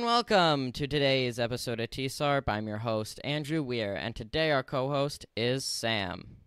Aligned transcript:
and 0.00 0.06
welcome 0.06 0.72
to 0.72 0.86
today's 0.86 1.38
episode 1.38 1.78
of 1.78 1.90
TSARP. 1.90 2.44
I'm 2.48 2.66
your 2.66 2.78
host, 2.78 3.20
Andrew 3.22 3.62
Weir, 3.62 3.94
and 3.94 4.16
today 4.16 4.50
our 4.50 4.62
co 4.62 4.88
host 4.88 5.26
is 5.36 5.62
Sam. 5.62 6.38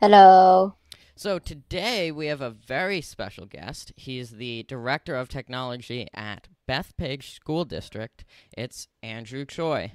Hello. 0.00 0.74
So, 1.14 1.38
today 1.38 2.10
we 2.10 2.26
have 2.26 2.40
a 2.40 2.50
very 2.50 3.00
special 3.00 3.46
guest. 3.46 3.92
He's 3.94 4.30
the 4.30 4.64
Director 4.64 5.14
of 5.14 5.28
Technology 5.28 6.08
at 6.12 6.48
Bethpage 6.68 7.34
School 7.34 7.64
District. 7.64 8.24
It's 8.58 8.88
Andrew 9.00 9.44
Choi. 9.44 9.92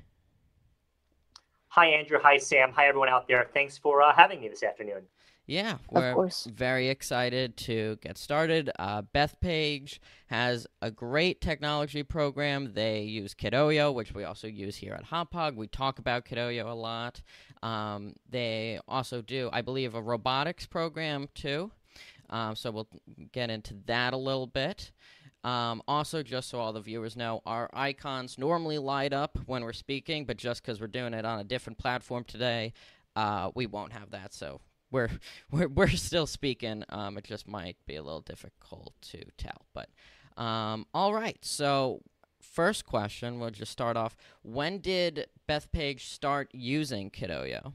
Hi, 1.67 1.87
Andrew. 1.87 2.19
Hi, 2.23 2.37
Sam. 2.37 2.71
Hi, 2.71 2.87
everyone 2.87 3.09
out 3.09 3.27
there. 3.27 3.49
Thanks 3.53 3.77
for 3.77 4.01
uh, 4.01 4.15
having 4.15 4.39
me 4.39 4.47
this 4.47 4.63
afternoon. 4.63 5.01
Yeah, 5.47 5.79
we're 5.89 6.29
very 6.53 6.87
excited 6.89 7.57
to 7.57 7.97
get 8.01 8.17
started. 8.17 8.69
Uh, 8.77 9.01
Bethpage 9.01 9.99
has 10.27 10.65
a 10.81 10.91
great 10.91 11.41
technology 11.41 12.03
program. 12.03 12.73
They 12.73 13.01
use 13.01 13.33
Kidoyo, 13.33 13.93
which 13.93 14.13
we 14.13 14.23
also 14.23 14.47
use 14.47 14.77
here 14.77 14.93
at 14.93 15.05
Hauppauge. 15.05 15.55
We 15.55 15.67
talk 15.67 15.99
about 15.99 16.25
Kidoyo 16.25 16.69
a 16.69 16.73
lot. 16.73 17.21
Um, 17.63 18.13
they 18.29 18.79
also 18.87 19.21
do, 19.21 19.49
I 19.51 19.61
believe, 19.61 19.95
a 19.95 20.01
robotics 20.01 20.65
program 20.65 21.27
too. 21.33 21.71
Um, 22.29 22.55
so 22.55 22.71
we'll 22.71 22.87
get 23.33 23.49
into 23.49 23.75
that 23.87 24.13
a 24.13 24.17
little 24.17 24.47
bit. 24.47 24.91
Um, 25.43 25.81
also, 25.87 26.21
just 26.21 26.49
so 26.49 26.59
all 26.59 26.71
the 26.71 26.81
viewers 26.81 27.17
know, 27.17 27.41
our 27.45 27.69
icons 27.73 28.37
normally 28.37 28.77
light 28.77 29.11
up 29.11 29.39
when 29.47 29.63
we're 29.63 29.73
speaking, 29.73 30.25
but 30.25 30.37
just 30.37 30.61
because 30.61 30.79
we're 30.79 30.87
doing 30.87 31.13
it 31.13 31.25
on 31.25 31.39
a 31.39 31.43
different 31.43 31.79
platform 31.79 32.23
today, 32.23 32.73
uh, 33.15 33.49
we 33.55 33.65
won't 33.65 33.91
have 33.91 34.11
that. 34.11 34.33
So 34.33 34.61
we're 34.91 35.09
we're 35.51 35.67
we're 35.67 35.89
still 35.89 36.27
speaking. 36.27 36.83
Um, 36.89 37.17
it 37.17 37.23
just 37.23 37.47
might 37.47 37.77
be 37.85 37.95
a 37.95 38.03
little 38.03 38.21
difficult 38.21 38.93
to 39.11 39.23
tell. 39.37 39.65
But 39.73 39.89
um, 40.41 40.85
all 40.93 41.13
right. 41.13 41.37
So 41.41 42.01
first 42.41 42.85
question, 42.85 43.39
we'll 43.39 43.51
just 43.51 43.71
start 43.71 43.97
off. 43.97 44.15
When 44.43 44.79
did 44.79 45.27
Bethpage 45.47 46.01
start 46.01 46.49
using 46.51 47.09
Kidoyo? 47.09 47.73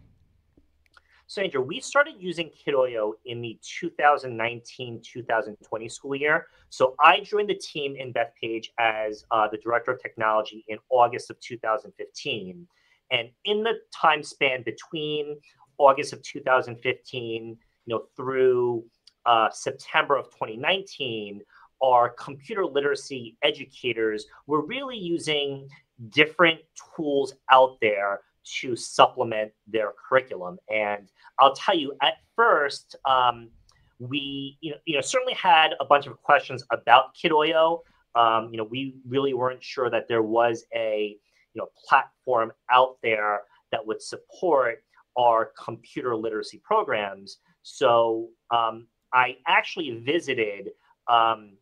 So, 1.29 1.43
Andrew, 1.43 1.61
we 1.61 1.81
started 1.81 2.15
using 2.21 2.51
Kidoyo 2.51 3.15
in 3.25 3.43
the 3.43 3.59
2019-2020 3.83 5.91
school 5.91 6.15
year. 6.15 6.47
So, 6.69 6.95
I 7.01 7.19
joined 7.19 7.49
the 7.49 7.57
team 7.57 7.97
in 7.97 8.13
Beth 8.13 8.31
Page 8.41 8.71
as 8.79 9.25
uh, 9.33 9.49
the 9.51 9.59
director 9.59 9.91
of 9.91 10.01
technology 10.01 10.65
in 10.69 10.79
August 10.89 11.29
of 11.31 11.41
2015. 11.41 12.69
And 13.11 13.29
in 13.45 13.65
the 13.65 13.81
time 13.93 14.23
span 14.23 14.63
between 14.63 15.41
August 15.79 16.13
of 16.13 16.23
2015, 16.23 17.47
you 17.47 17.95
know, 17.95 18.05
through 18.17 18.85
uh, 19.25 19.49
September 19.51 20.17
of 20.17 20.27
2019, 20.27 21.43
our 21.83 22.11
computer 22.11 22.65
literacy 22.65 23.37
educators 23.43 24.27
were 24.47 24.65
really 24.65 24.97
using 24.97 25.69
different 26.11 26.61
tools 26.97 27.35
out 27.51 27.77
there 27.81 28.21
to 28.45 28.77
supplement 28.77 29.53
their 29.67 29.93
curriculum. 30.09 30.59
And 30.71 31.09
I'll 31.39 31.55
tell 31.55 31.77
you, 31.77 31.95
at 32.01 32.15
first, 32.35 32.97
um, 33.05 33.51
we 33.99 34.59
you 34.61 34.73
know, 34.73 34.77
you 34.85 34.95
know 34.95 35.01
certainly 35.01 35.35
had 35.35 35.71
a 35.81 35.85
bunch 35.85 36.07
of 36.07 36.21
questions 36.23 36.65
about 36.71 37.17
Kidoyo. 37.17 37.81
Um, 38.15 38.49
you 38.51 38.59
know, 38.59 38.65
we 38.65 38.95
really 39.07 39.35
weren't 39.35 39.63
sure 39.63 39.91
that 39.91 40.07
there 40.09 40.23
was 40.23 40.65
a 40.75 41.17
you 41.55 41.61
know 41.61 41.69
platform 41.87 42.53
out 42.71 42.97
there 43.03 43.41
that 43.73 43.85
would 43.87 44.01
support 44.01 44.83
our 45.17 45.53
computer 45.63 46.17
literacy 46.17 46.61
programs. 46.65 47.39
So 47.63 48.29
um, 48.51 48.87
I 49.13 49.37
actually 49.47 50.03
visited 50.05 50.71
um, 51.09 51.53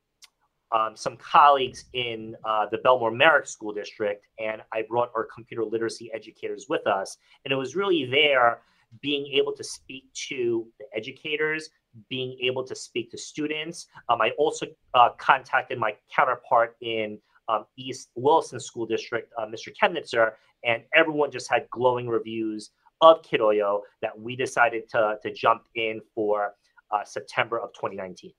um, 0.72 0.96
some 0.96 1.16
colleagues 1.16 1.84
in 1.92 2.34
uh, 2.44 2.66
the 2.70 2.78
Bellmore 2.78 3.16
Merrick 3.16 3.46
School 3.46 3.72
District, 3.72 4.26
and 4.38 4.62
I 4.72 4.82
brought 4.88 5.10
our 5.14 5.26
computer 5.32 5.64
literacy 5.64 6.10
educators 6.12 6.66
with 6.68 6.86
us. 6.86 7.16
And 7.44 7.52
it 7.52 7.56
was 7.56 7.76
really 7.76 8.06
there 8.06 8.60
being 9.00 9.26
able 9.32 9.52
to 9.52 9.64
speak 9.64 10.04
to 10.28 10.66
the 10.78 10.86
educators, 10.96 11.70
being 12.08 12.36
able 12.40 12.64
to 12.64 12.74
speak 12.74 13.10
to 13.10 13.18
students. 13.18 13.86
Um, 14.08 14.20
I 14.20 14.30
also 14.38 14.66
uh, 14.94 15.10
contacted 15.18 15.78
my 15.78 15.94
counterpart 16.14 16.76
in 16.80 17.18
um, 17.48 17.66
East 17.76 18.10
Williston 18.14 18.58
School 18.60 18.86
District, 18.86 19.32
uh, 19.38 19.46
Mr. 19.46 19.72
Chemnitzer, 19.80 20.32
and 20.64 20.82
everyone 20.94 21.30
just 21.30 21.50
had 21.50 21.68
glowing 21.70 22.08
reviews 22.08 22.70
of 23.00 23.22
Kidoyo 23.22 23.80
that 24.02 24.18
we 24.18 24.36
decided 24.36 24.88
to, 24.90 25.16
to 25.22 25.32
jump 25.32 25.62
in 25.74 26.00
for 26.14 26.54
uh, 26.90 27.04
September 27.04 27.58
of 27.58 27.72
2019. 27.74 28.32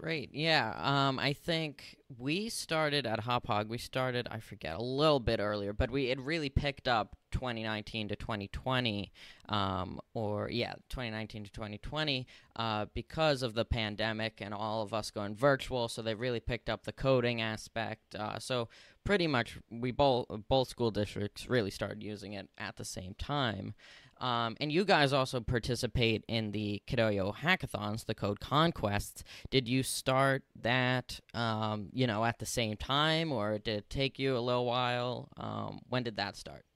Great. 0.00 0.30
Yeah. 0.32 0.72
Um, 0.78 1.18
I 1.18 1.34
think 1.34 1.98
we 2.16 2.48
started 2.48 3.06
at 3.06 3.20
Hauppauge. 3.20 3.68
We 3.68 3.76
started, 3.76 4.26
I 4.30 4.40
forget, 4.40 4.76
a 4.78 4.82
little 4.82 5.20
bit 5.20 5.40
earlier, 5.40 5.74
but 5.74 5.90
we 5.90 6.06
it 6.06 6.18
really 6.18 6.48
picked 6.48 6.88
up 6.88 7.16
2019 7.32 8.08
to 8.08 8.16
2020, 8.16 9.12
um, 9.50 10.00
or 10.14 10.48
yeah, 10.50 10.72
2019 10.88 11.44
to 11.44 11.50
2020, 11.50 12.26
uh, 12.56 12.86
because 12.94 13.42
of 13.42 13.52
the 13.52 13.66
pandemic 13.66 14.40
and 14.40 14.54
all 14.54 14.80
of 14.80 14.94
us 14.94 15.10
going 15.10 15.34
virtual. 15.34 15.86
So 15.86 16.00
they 16.00 16.14
really 16.14 16.40
picked 16.40 16.70
up 16.70 16.84
the 16.84 16.92
coding 16.92 17.42
aspect. 17.42 18.14
Uh, 18.14 18.38
so 18.38 18.70
pretty 19.04 19.26
much, 19.26 19.58
we 19.70 19.90
both 19.90 20.26
both 20.48 20.68
school 20.68 20.90
districts 20.90 21.48
really 21.48 21.70
started 21.70 22.02
using 22.02 22.32
it 22.32 22.48
at 22.58 22.76
the 22.76 22.84
same 22.84 23.14
time. 23.18 23.74
Um, 24.20 24.56
and 24.60 24.70
you 24.70 24.84
guys 24.84 25.14
also 25.14 25.40
participate 25.40 26.24
in 26.28 26.52
the 26.52 26.82
Kidoyo 26.86 27.34
hackathons, 27.34 28.04
the 28.04 28.14
Code 28.14 28.38
Conquests. 28.38 29.24
Did 29.50 29.66
you 29.66 29.82
start 29.82 30.42
that, 30.60 31.20
um, 31.32 31.88
you 31.94 32.06
know, 32.06 32.24
at 32.24 32.38
the 32.38 32.44
same 32.44 32.76
time, 32.76 33.32
or 33.32 33.58
did 33.58 33.78
it 33.78 33.90
take 33.90 34.18
you 34.18 34.36
a 34.36 34.40
little 34.40 34.66
while? 34.66 35.30
Um, 35.38 35.80
when 35.88 36.02
did 36.02 36.16
that 36.16 36.36
start? 36.36 36.66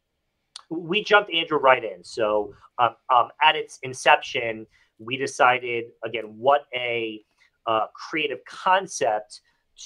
We 0.70 1.04
jumped 1.04 1.30
Andrew 1.34 1.58
right 1.58 1.84
in. 1.84 2.02
So 2.02 2.54
um, 2.78 2.96
um, 3.14 3.28
at 3.42 3.56
its 3.56 3.78
inception, 3.82 4.66
we 4.98 5.18
decided 5.18 5.84
again 6.02 6.34
what 6.38 6.62
a 6.74 7.22
uh, 7.66 7.86
creative 7.94 8.38
concept 8.46 9.42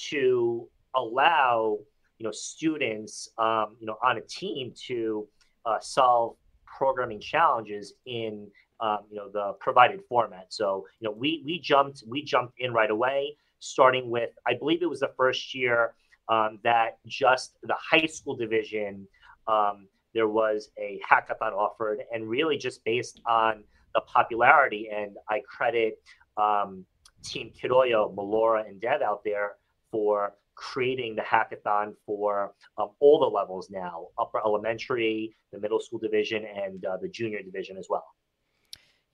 to 0.09 0.69
allow 0.95 1.79
you 2.19 2.25
know 2.25 2.31
students 2.31 3.29
um, 3.37 3.75
you 3.79 3.87
know 3.87 3.97
on 4.03 4.17
a 4.17 4.21
team 4.21 4.73
to 4.87 5.27
uh, 5.65 5.79
solve 5.81 6.35
programming 6.65 7.19
challenges 7.19 7.93
in 8.05 8.47
um, 8.81 8.99
you 9.09 9.17
know 9.17 9.29
the 9.29 9.53
provided 9.59 10.01
format. 10.07 10.47
So 10.49 10.85
you 10.99 11.07
know 11.07 11.15
we 11.17 11.41
we 11.45 11.59
jumped 11.59 12.03
we 12.07 12.23
jumped 12.23 12.53
in 12.59 12.73
right 12.73 12.91
away, 12.91 13.35
starting 13.59 14.09
with 14.09 14.29
I 14.45 14.53
believe 14.53 14.81
it 14.81 14.89
was 14.89 14.99
the 14.99 15.11
first 15.17 15.55
year 15.55 15.93
um, 16.27 16.59
that 16.63 16.99
just 17.07 17.57
the 17.63 17.75
high 17.79 18.05
school 18.05 18.35
division 18.35 19.07
um, 19.47 19.87
there 20.13 20.27
was 20.27 20.69
a 20.77 20.99
hackathon 21.09 21.53
offered, 21.53 21.99
and 22.11 22.27
really 22.27 22.57
just 22.57 22.83
based 22.83 23.21
on 23.25 23.63
the 23.93 24.01
popularity. 24.01 24.89
And 24.93 25.17
I 25.29 25.41
credit 25.47 25.99
um, 26.37 26.85
Team 27.23 27.51
Kidoyo, 27.59 28.13
Melora, 28.15 28.67
and 28.67 28.79
Dev 28.79 29.01
out 29.01 29.23
there 29.23 29.53
for 29.91 30.33
creating 30.59 31.15
the 31.15 31.21
hackathon 31.21 31.93
for 32.05 32.53
um, 32.77 32.89
all 32.99 33.17
the 33.19 33.25
levels 33.25 33.69
now 33.69 34.07
upper 34.19 34.39
elementary 34.45 35.33
the 35.53 35.59
middle 35.59 35.79
school 35.79 35.99
division 35.99 36.45
and 36.45 36.83
uh, 36.85 36.97
the 36.97 37.07
junior 37.07 37.41
division 37.41 37.77
as 37.77 37.87
well 37.89 38.05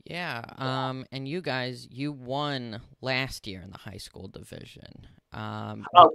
Yeah, 0.06 0.44
um, 0.58 1.06
and 1.12 1.28
you 1.28 1.42
guys, 1.42 1.88
you 1.90 2.12
won 2.12 2.80
last 3.02 3.48
year 3.48 3.62
in 3.62 3.72
the 3.72 3.78
high 3.78 3.98
school 3.98 4.28
division. 4.28 5.08
Um, 5.34 5.86
uh, 5.96 6.08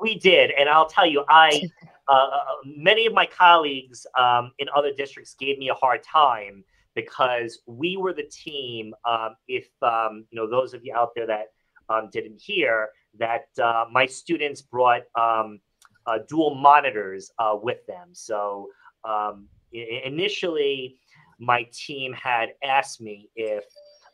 we 0.00 0.18
did 0.18 0.50
and 0.58 0.68
i'll 0.68 0.88
tell 0.88 1.06
you 1.06 1.24
i 1.28 1.62
uh, 2.08 2.28
many 2.64 3.06
of 3.06 3.12
my 3.12 3.24
colleagues 3.26 4.04
um, 4.18 4.50
in 4.58 4.66
other 4.74 4.92
districts 4.92 5.36
gave 5.38 5.58
me 5.58 5.68
a 5.68 5.74
hard 5.74 6.02
time 6.02 6.64
because 6.94 7.60
we 7.66 7.96
were 7.96 8.12
the 8.12 8.28
team 8.30 8.92
um, 9.08 9.36
if 9.46 9.68
um, 9.82 10.24
you 10.30 10.36
know 10.36 10.50
those 10.50 10.74
of 10.74 10.84
you 10.84 10.92
out 10.94 11.10
there 11.14 11.26
that 11.26 11.46
um, 11.88 12.08
didn't 12.12 12.40
hear 12.40 12.88
that 13.18 13.46
uh, 13.62 13.84
my 13.90 14.06
students 14.06 14.62
brought 14.62 15.02
um, 15.18 15.60
uh, 16.06 16.18
dual 16.28 16.54
monitors 16.54 17.30
uh, 17.38 17.56
with 17.60 17.84
them. 17.86 18.08
So 18.12 18.68
um, 19.04 19.48
I- 19.74 20.02
initially, 20.04 20.98
my 21.38 21.66
team 21.72 22.12
had 22.12 22.50
asked 22.62 23.00
me 23.00 23.28
if 23.36 23.64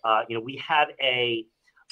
uh, 0.04 0.22
you 0.28 0.36
know 0.36 0.42
we 0.42 0.56
have 0.66 0.88
a 1.02 1.46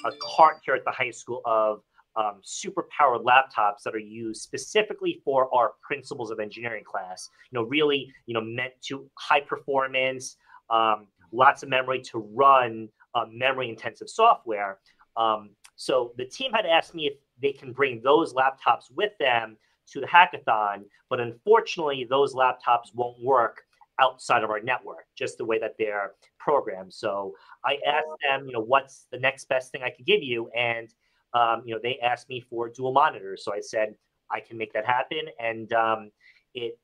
a 0.05 0.11
cart 0.23 0.59
here 0.65 0.75
at 0.75 0.85
the 0.85 0.93
high 0.93 1.11
school 1.11 1.43
of 1.45 1.81
um, 2.17 2.41
super 2.43 2.87
powered 2.97 3.23
laptops 3.23 3.83
that 3.85 3.95
are 3.95 3.99
used 3.99 4.43
specifically 4.43 5.21
for 5.25 5.53
our 5.55 5.73
principles 5.83 6.31
of 6.31 6.41
engineering 6.41 6.85
class. 6.85 7.29
You 7.51 7.59
know, 7.59 7.67
really, 7.67 8.13
you 8.27 8.35
know, 8.35 8.41
meant 8.41 8.73
to 8.89 9.09
high 9.19 9.41
performance, 9.41 10.37
um, 10.71 11.07
lots 11.33 11.63
of 11.63 11.69
memory 11.69 12.01
to 12.03 12.19
run 12.19 12.89
uh, 13.15 13.27
memory 13.31 13.69
intensive 13.69 14.09
software. 14.09 14.79
Um, 15.17 15.51
so 15.79 16.13
the 16.17 16.25
team 16.25 16.53
had 16.53 16.67
asked 16.67 16.93
me 16.93 17.07
if 17.07 17.15
they 17.41 17.53
can 17.53 17.73
bring 17.73 18.03
those 18.03 18.35
laptops 18.35 18.91
with 18.95 19.13
them 19.19 19.57
to 19.93 20.01
the 20.01 20.07
hackathon, 20.07 20.83
but 21.09 21.21
unfortunately, 21.21 22.05
those 22.11 22.35
laptops 22.35 22.93
won't 22.95 23.23
work 23.23 23.63
outside 24.01 24.43
of 24.43 24.51
our 24.51 24.61
network, 24.61 25.07
just 25.17 25.39
the 25.39 25.45
way 25.45 25.59
that 25.61 25.77
they're 25.79 26.13
programmed. 26.39 26.93
So 26.93 27.33
I 27.65 27.79
asked 27.87 28.09
them, 28.29 28.47
you 28.47 28.53
know, 28.53 28.61
what's 28.61 29.07
the 29.13 29.21
next 29.21 29.49
best 29.49 29.71
thing 29.71 29.83
I 29.85 29.91
could 29.91 30.05
give 30.05 30.23
you, 30.23 30.51
and 30.57 30.93
um, 31.33 31.63
you 31.65 31.75
know, 31.75 31.81
they 31.81 31.99
asked 32.03 32.29
me 32.29 32.41
for 32.41 32.69
dual 32.69 32.93
monitors. 32.93 33.45
So 33.45 33.55
I 33.55 33.61
said, 33.61 33.95
I 34.31 34.41
can 34.41 34.59
make 34.59 34.73
that 34.73 34.85
happen. 34.85 35.23
And 35.39 35.73
um, 35.73 36.11
it 36.55 36.77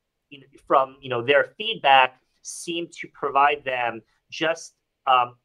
from 0.67 0.95
you 1.01 1.09
know 1.09 1.21
their 1.21 1.53
feedback 1.57 2.19
seemed 2.43 2.91
to 2.93 3.07
provide 3.13 3.63
them 3.65 4.01
just 4.31 4.75
um, 5.05 5.35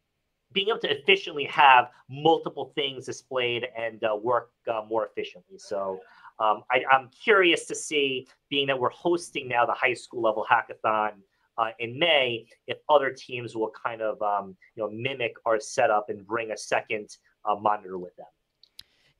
being 0.52 0.69
able 0.69 0.79
to 0.81 0.91
efficiently 0.91 1.44
have 1.44 1.91
multiple 2.08 2.73
things 2.75 3.06
displayed 3.06 3.67
and 3.76 4.02
uh, 4.05 4.17
work 4.17 4.50
uh, 4.69 4.82
more 4.88 5.06
efficiently. 5.06 5.58
So 5.58 6.00
um, 6.38 6.62
I, 6.70 6.82
am 6.91 7.11
curious 7.23 7.67
to 7.67 7.75
see, 7.75 8.26
being 8.49 8.67
that 8.69 8.79
we're 8.79 8.91
hosting 8.91 9.49
now 9.49 9.67
the 9.67 9.73
high 9.73 9.94
school 9.94 10.23
level 10.23 10.47
hackathon 10.50 11.12
uh, 11.58 11.70
in 11.79 11.99
May, 11.99 12.47
if 12.67 12.79
other 12.88 13.11
teams 13.11 13.55
will 13.55 13.70
kind 13.70 14.00
of 14.00 14.20
um, 14.23 14.56
you 14.75 14.82
know 14.82 14.91
mimic 14.91 15.35
our 15.44 15.61
setup 15.61 16.08
and 16.08 16.26
bring 16.26 16.53
a 16.53 16.56
second 16.56 17.17
uh, 17.44 17.55
monitor 17.55 17.99
with 17.99 18.17
them. 18.17 18.26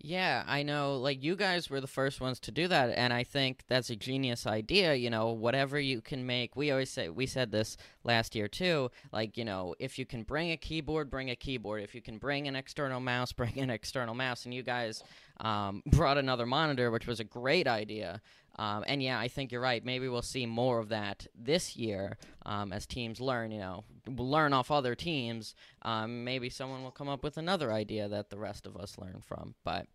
Yeah, 0.02 0.44
I 0.47 0.62
know. 0.62 0.97
Like, 0.97 1.23
you 1.23 1.37
guys 1.37 1.69
were 1.69 1.81
the 1.81 1.87
first 1.87 2.23
ones 2.23 2.41
to 2.41 2.50
do 2.50 2.67
that, 2.69 2.88
and 2.97 3.12
I 3.12 3.23
think 3.23 3.64
that's 3.69 3.91
a 3.91 3.97
genius 3.97 4.47
idea. 4.47 4.94
You 4.94 5.11
know, 5.11 5.29
whatever 5.29 5.79
you 5.79 6.00
can 6.00 6.25
make. 6.25 6.56
We 6.56 6.70
always 6.70 6.88
say, 6.88 7.11
we 7.11 7.26
said 7.26 7.52
this 7.52 7.76
last 8.02 8.35
year 8.35 8.49
too. 8.49 8.91
Like, 9.12 9.37
you 9.37 9.44
know, 9.44 9.75
if 9.79 9.99
you 9.99 10.06
can 10.06 10.23
bring 10.23 10.52
a 10.52 10.56
keyboard, 10.56 11.11
bring 11.11 11.29
a 11.29 11.37
keyboard. 11.37 11.82
If 11.82 11.94
you 11.94 12.00
can 12.00 12.17
bring 12.17 12.49
an 12.49 12.56
external 12.56 12.99
mouse, 12.99 13.32
bring 13.35 13.58
an 13.61 13.69
external 13.69 14.14
mouse. 14.14 14.47
And 14.47 14.55
you 14.55 14.62
guys 14.62 15.05
um, 15.41 15.82
brought 15.85 16.17
another 16.17 16.47
monitor, 16.47 16.91
which 16.91 17.06
was 17.06 17.20
a 17.20 17.25
great 17.25 17.69
idea. 17.69 18.23
Um, 18.61 18.85
and 18.87 19.03
yeah, 19.03 19.19
I 19.19 19.29
think 19.29 19.53
you're 19.53 19.61
right. 19.62 19.83
Maybe 19.83 20.07
we'll 20.07 20.21
see 20.21 20.45
more 20.45 20.81
of 20.81 20.91
that 20.91 21.27
this 21.35 21.79
year 21.79 22.19
um, 22.45 22.75
as 22.75 22.85
teams 22.85 23.19
learn, 23.19 23.53
you 23.53 23.59
know, 23.59 23.85
learn 24.07 24.53
off 24.53 24.71
other 24.71 24.95
teams. 24.95 25.55
Um, 25.81 26.25
maybe 26.25 26.51
someone 26.51 26.83
will 26.83 26.91
come 26.91 27.09
up 27.09 27.25
with 27.25 27.39
another 27.39 27.73
idea 27.73 28.07
that 28.09 28.29
the 28.29 28.37
rest 28.37 28.67
of 28.67 28.77
us 28.77 28.99
learn 28.99 29.23
from. 29.27 29.55
But 29.65 29.87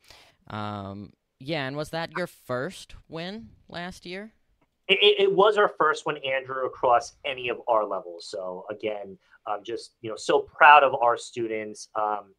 um, 0.48 1.14
yeah, 1.40 1.68
and 1.68 1.78
was 1.78 1.92
that 1.92 2.18
your 2.18 2.26
first 2.26 2.96
win 3.08 3.50
last 3.70 4.04
year? 4.04 4.32
It, 4.88 5.20
it, 5.20 5.32
was 5.32 5.58
our 5.58 5.72
first 5.78 6.08
one, 6.08 6.18
Andrew, 6.18 6.66
across 6.66 7.14
any 7.24 7.50
of 7.50 7.58
our 7.68 7.86
levels. 7.86 8.28
So 8.32 8.66
again, 8.72 9.16
I'm 9.46 9.64
just 9.64 9.92
you 10.02 10.10
know 10.10 10.16
so 10.16 10.40
proud 10.40 10.84
of 10.84 10.96
our 10.96 11.18
students. 11.18 11.90
Um, 11.94 12.34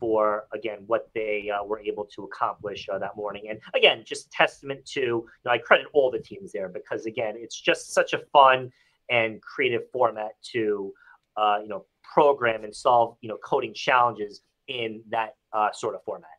for 0.00 0.46
again 0.52 0.78
what 0.86 1.10
they 1.14 1.50
uh, 1.50 1.62
were 1.62 1.78
able 1.80 2.06
to 2.06 2.24
accomplish 2.24 2.88
uh, 2.90 2.98
that 2.98 3.16
morning. 3.16 3.44
And 3.50 3.60
again, 3.74 4.02
just 4.04 4.32
testament 4.32 4.84
to 4.86 5.00
you 5.00 5.28
know, 5.44 5.52
I 5.52 5.58
credit 5.58 5.86
all 5.92 6.10
the 6.10 6.18
teams 6.18 6.50
there 6.50 6.68
because 6.68 7.06
again, 7.06 7.34
it's 7.36 7.60
just 7.60 7.92
such 7.92 8.14
a 8.14 8.18
fun 8.32 8.72
and 9.10 9.40
creative 9.42 9.82
format 9.92 10.32
to 10.52 10.92
uh, 11.36 11.58
you 11.62 11.68
know 11.68 11.84
program 12.02 12.64
and 12.64 12.74
solve 12.74 13.16
you 13.20 13.28
know 13.28 13.38
coding 13.44 13.74
challenges 13.74 14.40
in 14.66 15.02
that 15.10 15.36
uh, 15.52 15.70
sort 15.72 15.94
of 15.94 16.02
format. 16.04 16.30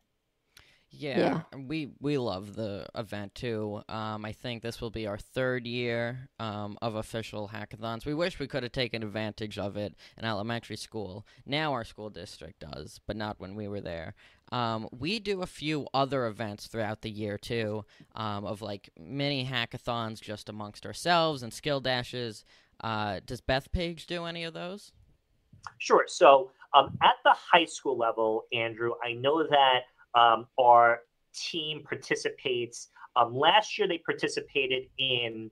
Yeah, 0.94 1.40
yeah, 1.52 1.58
we 1.58 1.90
we 2.00 2.18
love 2.18 2.54
the 2.54 2.86
event 2.94 3.34
too. 3.34 3.82
Um, 3.88 4.26
I 4.26 4.32
think 4.32 4.62
this 4.62 4.80
will 4.80 4.90
be 4.90 5.06
our 5.06 5.16
third 5.16 5.66
year 5.66 6.28
um, 6.38 6.76
of 6.82 6.96
official 6.96 7.48
hackathons. 7.48 8.04
We 8.04 8.12
wish 8.12 8.38
we 8.38 8.46
could 8.46 8.62
have 8.62 8.72
taken 8.72 9.02
advantage 9.02 9.58
of 9.58 9.78
it 9.78 9.94
in 10.18 10.26
elementary 10.26 10.76
school. 10.76 11.26
Now 11.46 11.72
our 11.72 11.84
school 11.84 12.10
district 12.10 12.60
does, 12.60 13.00
but 13.06 13.16
not 13.16 13.40
when 13.40 13.54
we 13.54 13.68
were 13.68 13.80
there. 13.80 14.14
Um, 14.52 14.86
we 14.92 15.18
do 15.18 15.40
a 15.40 15.46
few 15.46 15.86
other 15.94 16.26
events 16.26 16.66
throughout 16.66 17.00
the 17.00 17.10
year 17.10 17.38
too, 17.38 17.86
um, 18.14 18.44
of 18.44 18.60
like 18.60 18.90
mini 19.00 19.46
hackathons 19.46 20.20
just 20.20 20.50
amongst 20.50 20.84
ourselves 20.84 21.42
and 21.42 21.54
skill 21.54 21.80
dashes. 21.80 22.44
Uh, 22.84 23.20
does 23.24 23.40
Bethpage 23.40 24.04
do 24.04 24.26
any 24.26 24.44
of 24.44 24.52
those? 24.52 24.92
Sure. 25.78 26.04
So 26.06 26.50
um, 26.74 26.98
at 27.02 27.14
the 27.24 27.34
high 27.34 27.64
school 27.64 27.96
level, 27.96 28.44
Andrew, 28.52 28.92
I 29.02 29.12
know 29.12 29.42
that 29.42 29.80
um, 30.14 30.46
our 30.58 31.00
team 31.34 31.82
participates. 31.84 32.88
Um, 33.16 33.34
last 33.34 33.78
year, 33.78 33.88
they 33.88 33.98
participated 33.98 34.84
in 34.98 35.50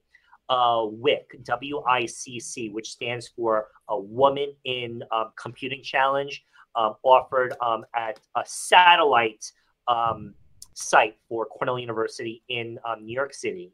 uh, 0.49 0.85
WICC, 0.85 1.43
W-I-C-C, 1.43 2.69
which 2.69 2.91
stands 2.91 3.27
for 3.29 3.67
a 3.89 3.99
Woman 3.99 4.53
in 4.65 5.03
um, 5.11 5.31
Computing 5.35 5.81
Challenge, 5.83 6.43
um, 6.75 6.95
offered 7.03 7.53
um, 7.61 7.85
at 7.95 8.19
a 8.35 8.43
satellite 8.45 9.51
um, 9.87 10.33
site 10.73 11.17
for 11.27 11.45
Cornell 11.45 11.79
University 11.79 12.43
in 12.49 12.77
New 13.01 13.13
York 13.13 13.33
City. 13.33 13.71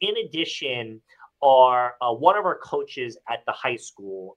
in 0.00 0.14
addition, 0.24 1.00
our 1.42 1.94
uh, 2.02 2.12
one 2.12 2.36
of 2.36 2.44
our 2.44 2.58
coaches 2.58 3.16
at 3.30 3.40
the 3.46 3.52
high 3.52 3.76
school, 3.76 4.36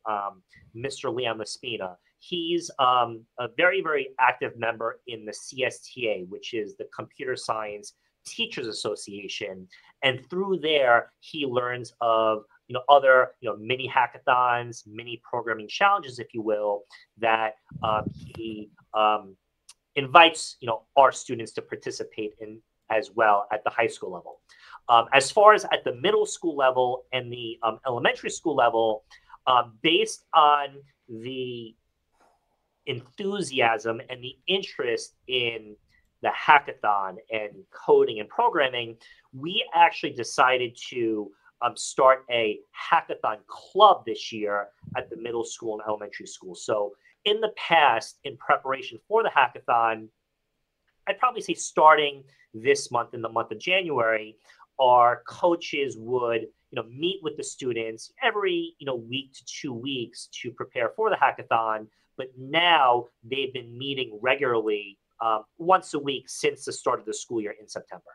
Mr. 0.75 1.13
Leon 1.13 1.37
Laspina, 1.37 1.97
He's 2.29 2.71
um, 2.79 3.25
a 3.37 3.49
very, 3.57 3.81
very 3.81 4.09
active 4.17 4.57
member 4.57 5.01
in 5.07 5.25
the 5.25 5.33
CSTA, 5.33 6.25
which 6.29 6.53
is 6.53 6.77
the 6.77 6.87
Computer 6.95 7.35
Science 7.35 7.95
Teachers 8.25 8.67
Association. 8.67 9.67
And 10.03 10.21
through 10.29 10.59
there, 10.61 11.11
he 11.19 11.45
learns 11.45 11.93
of 11.99 12.43
you 12.69 12.75
know 12.75 12.83
other 12.87 13.31
you 13.41 13.49
know 13.49 13.57
mini 13.57 13.91
hackathons, 13.93 14.87
mini 14.87 15.21
programming 15.29 15.67
challenges, 15.67 16.17
if 16.17 16.33
you 16.33 16.41
will, 16.41 16.83
that 17.17 17.55
um, 17.83 18.05
he 18.15 18.69
um, 18.93 19.35
invites 19.97 20.55
you 20.61 20.67
know 20.67 20.83
our 20.95 21.11
students 21.11 21.51
to 21.53 21.61
participate 21.61 22.35
in 22.39 22.61
as 22.89 23.11
well 23.11 23.47
at 23.51 23.65
the 23.65 23.69
high 23.69 23.87
school 23.87 24.13
level. 24.13 24.39
Um, 24.87 25.07
as 25.11 25.29
far 25.29 25.53
as 25.53 25.65
at 25.65 25.83
the 25.83 25.95
middle 25.95 26.25
school 26.25 26.55
level 26.55 27.03
and 27.11 27.29
the 27.29 27.59
um, 27.63 27.79
elementary 27.85 28.29
school 28.29 28.55
level, 28.55 29.03
uh, 29.45 29.63
based 29.81 30.23
on 30.33 30.77
the 31.09 31.75
enthusiasm 32.85 34.01
and 34.09 34.23
the 34.23 34.37
interest 34.47 35.15
in 35.27 35.75
the 36.21 36.29
hackathon 36.29 37.15
and 37.31 37.51
coding 37.71 38.19
and 38.19 38.29
programming, 38.29 38.95
we 39.33 39.65
actually 39.75 40.13
decided 40.13 40.77
to 40.89 41.29
um, 41.61 41.75
start 41.75 42.25
a 42.31 42.59
hackathon 42.91 43.37
club 43.47 44.03
this 44.05 44.31
year 44.31 44.67
at 44.97 45.09
the 45.09 45.17
middle 45.17 45.43
school 45.43 45.73
and 45.73 45.87
elementary 45.87 46.27
school. 46.27 46.55
So, 46.55 46.93
in 47.25 47.39
the 47.39 47.53
past, 47.55 48.19
in 48.25 48.35
preparation 48.35 48.99
for 49.07 49.23
the 49.23 49.29
hackathon, 49.29 50.07
I'd 51.07 51.19
probably 51.19 51.41
say 51.41 51.53
starting 51.53 52.23
this 52.53 52.91
month 52.91 53.13
in 53.13 53.21
the 53.21 53.29
month 53.29 53.51
of 53.51 53.59
January, 53.59 54.37
our 54.79 55.23
coaches 55.27 55.95
would 55.97 56.41
you 56.41 56.81
know 56.81 56.83
meet 56.89 57.19
with 57.21 57.37
the 57.37 57.43
students 57.43 58.11
every 58.21 58.75
you 58.79 58.85
know 58.85 58.95
week 58.95 59.33
to 59.33 59.45
two 59.45 59.73
weeks 59.73 60.27
to 60.41 60.51
prepare 60.51 60.89
for 60.95 61.09
the 61.09 61.15
hackathon 61.15 61.87
but 62.17 62.27
now 62.37 63.05
they've 63.23 63.53
been 63.53 63.77
meeting 63.77 64.17
regularly 64.21 64.97
um, 65.21 65.43
once 65.57 65.93
a 65.93 65.99
week 65.99 66.29
since 66.29 66.65
the 66.65 66.71
start 66.71 66.99
of 66.99 67.05
the 67.05 67.13
school 67.13 67.41
year 67.41 67.55
in 67.59 67.67
September. 67.67 68.11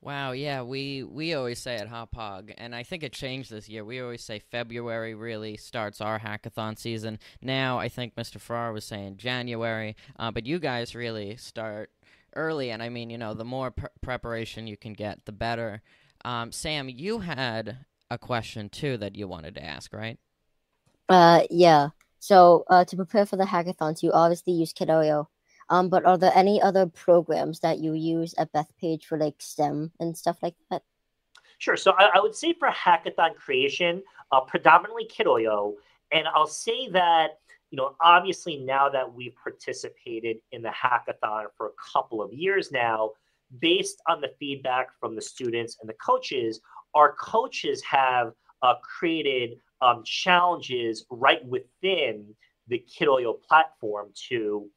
Wow, 0.00 0.32
yeah, 0.32 0.62
we 0.62 1.04
we 1.04 1.32
always 1.34 1.60
say 1.60 1.76
at 1.76 1.88
Hauppauge, 1.88 2.52
and 2.58 2.74
I 2.74 2.82
think 2.82 3.04
it 3.04 3.12
changed 3.12 3.52
this 3.52 3.68
year. 3.68 3.84
We 3.84 4.00
always 4.00 4.22
say 4.24 4.40
February 4.40 5.14
really 5.14 5.56
starts 5.56 6.00
our 6.00 6.18
hackathon 6.18 6.76
season. 6.76 7.20
Now 7.40 7.78
I 7.78 7.88
think 7.88 8.16
Mr. 8.16 8.40
Farrar 8.40 8.72
was 8.72 8.84
saying 8.84 9.18
January, 9.18 9.94
uh, 10.18 10.32
but 10.32 10.44
you 10.44 10.58
guys 10.58 10.96
really 10.96 11.36
start 11.36 11.90
early, 12.34 12.72
and 12.72 12.82
I 12.82 12.88
mean, 12.88 13.10
you 13.10 13.18
know, 13.18 13.32
the 13.32 13.44
more 13.44 13.70
pr- 13.70 13.86
preparation 14.00 14.66
you 14.66 14.76
can 14.76 14.92
get, 14.92 15.24
the 15.24 15.32
better. 15.32 15.82
Um, 16.24 16.50
Sam, 16.50 16.88
you 16.88 17.20
had 17.20 17.78
a 18.10 18.18
question 18.18 18.70
too 18.70 18.96
that 18.96 19.14
you 19.14 19.28
wanted 19.28 19.54
to 19.54 19.64
ask, 19.64 19.92
right? 19.92 20.18
Uh, 21.08 21.42
yeah. 21.48 21.90
So 22.22 22.64
uh, 22.70 22.84
to 22.84 22.94
prepare 22.94 23.26
for 23.26 23.34
the 23.34 23.42
hackathons, 23.42 24.00
you 24.00 24.12
obviously 24.12 24.52
use 24.52 24.72
Kidoyo. 24.72 25.26
Um, 25.68 25.88
but 25.88 26.04
are 26.04 26.16
there 26.16 26.30
any 26.36 26.62
other 26.62 26.86
programs 26.86 27.58
that 27.60 27.80
you 27.80 27.94
use 27.94 28.32
at 28.38 28.52
Bethpage 28.52 29.02
for 29.02 29.18
like 29.18 29.34
STEM 29.40 29.90
and 29.98 30.16
stuff 30.16 30.36
like 30.40 30.54
that? 30.70 30.82
Sure. 31.58 31.76
So 31.76 31.90
I, 31.98 32.10
I 32.14 32.20
would 32.20 32.36
say 32.36 32.52
for 32.52 32.68
hackathon 32.68 33.34
creation, 33.34 34.04
uh, 34.30 34.38
predominantly 34.42 35.08
Kidoyo. 35.08 35.72
And 36.12 36.28
I'll 36.28 36.46
say 36.46 36.88
that, 36.90 37.40
you 37.72 37.76
know, 37.76 37.96
obviously 38.00 38.56
now 38.58 38.88
that 38.88 39.12
we've 39.12 39.34
participated 39.42 40.36
in 40.52 40.62
the 40.62 40.70
hackathon 40.70 41.46
for 41.56 41.66
a 41.66 41.92
couple 41.92 42.22
of 42.22 42.32
years 42.32 42.70
now, 42.70 43.10
based 43.58 44.00
on 44.08 44.20
the 44.20 44.30
feedback 44.38 44.90
from 45.00 45.16
the 45.16 45.22
students 45.22 45.76
and 45.80 45.88
the 45.90 45.94
coaches, 45.94 46.60
our 46.94 47.16
coaches 47.16 47.82
have 47.82 48.32
uh, 48.62 48.74
created 48.80 49.58
um, 49.82 50.02
challenges 50.04 51.04
right 51.10 51.44
within 51.44 52.34
the 52.68 52.82
Kidoyo 52.90 53.34
platform 53.46 54.10
to 54.28 54.70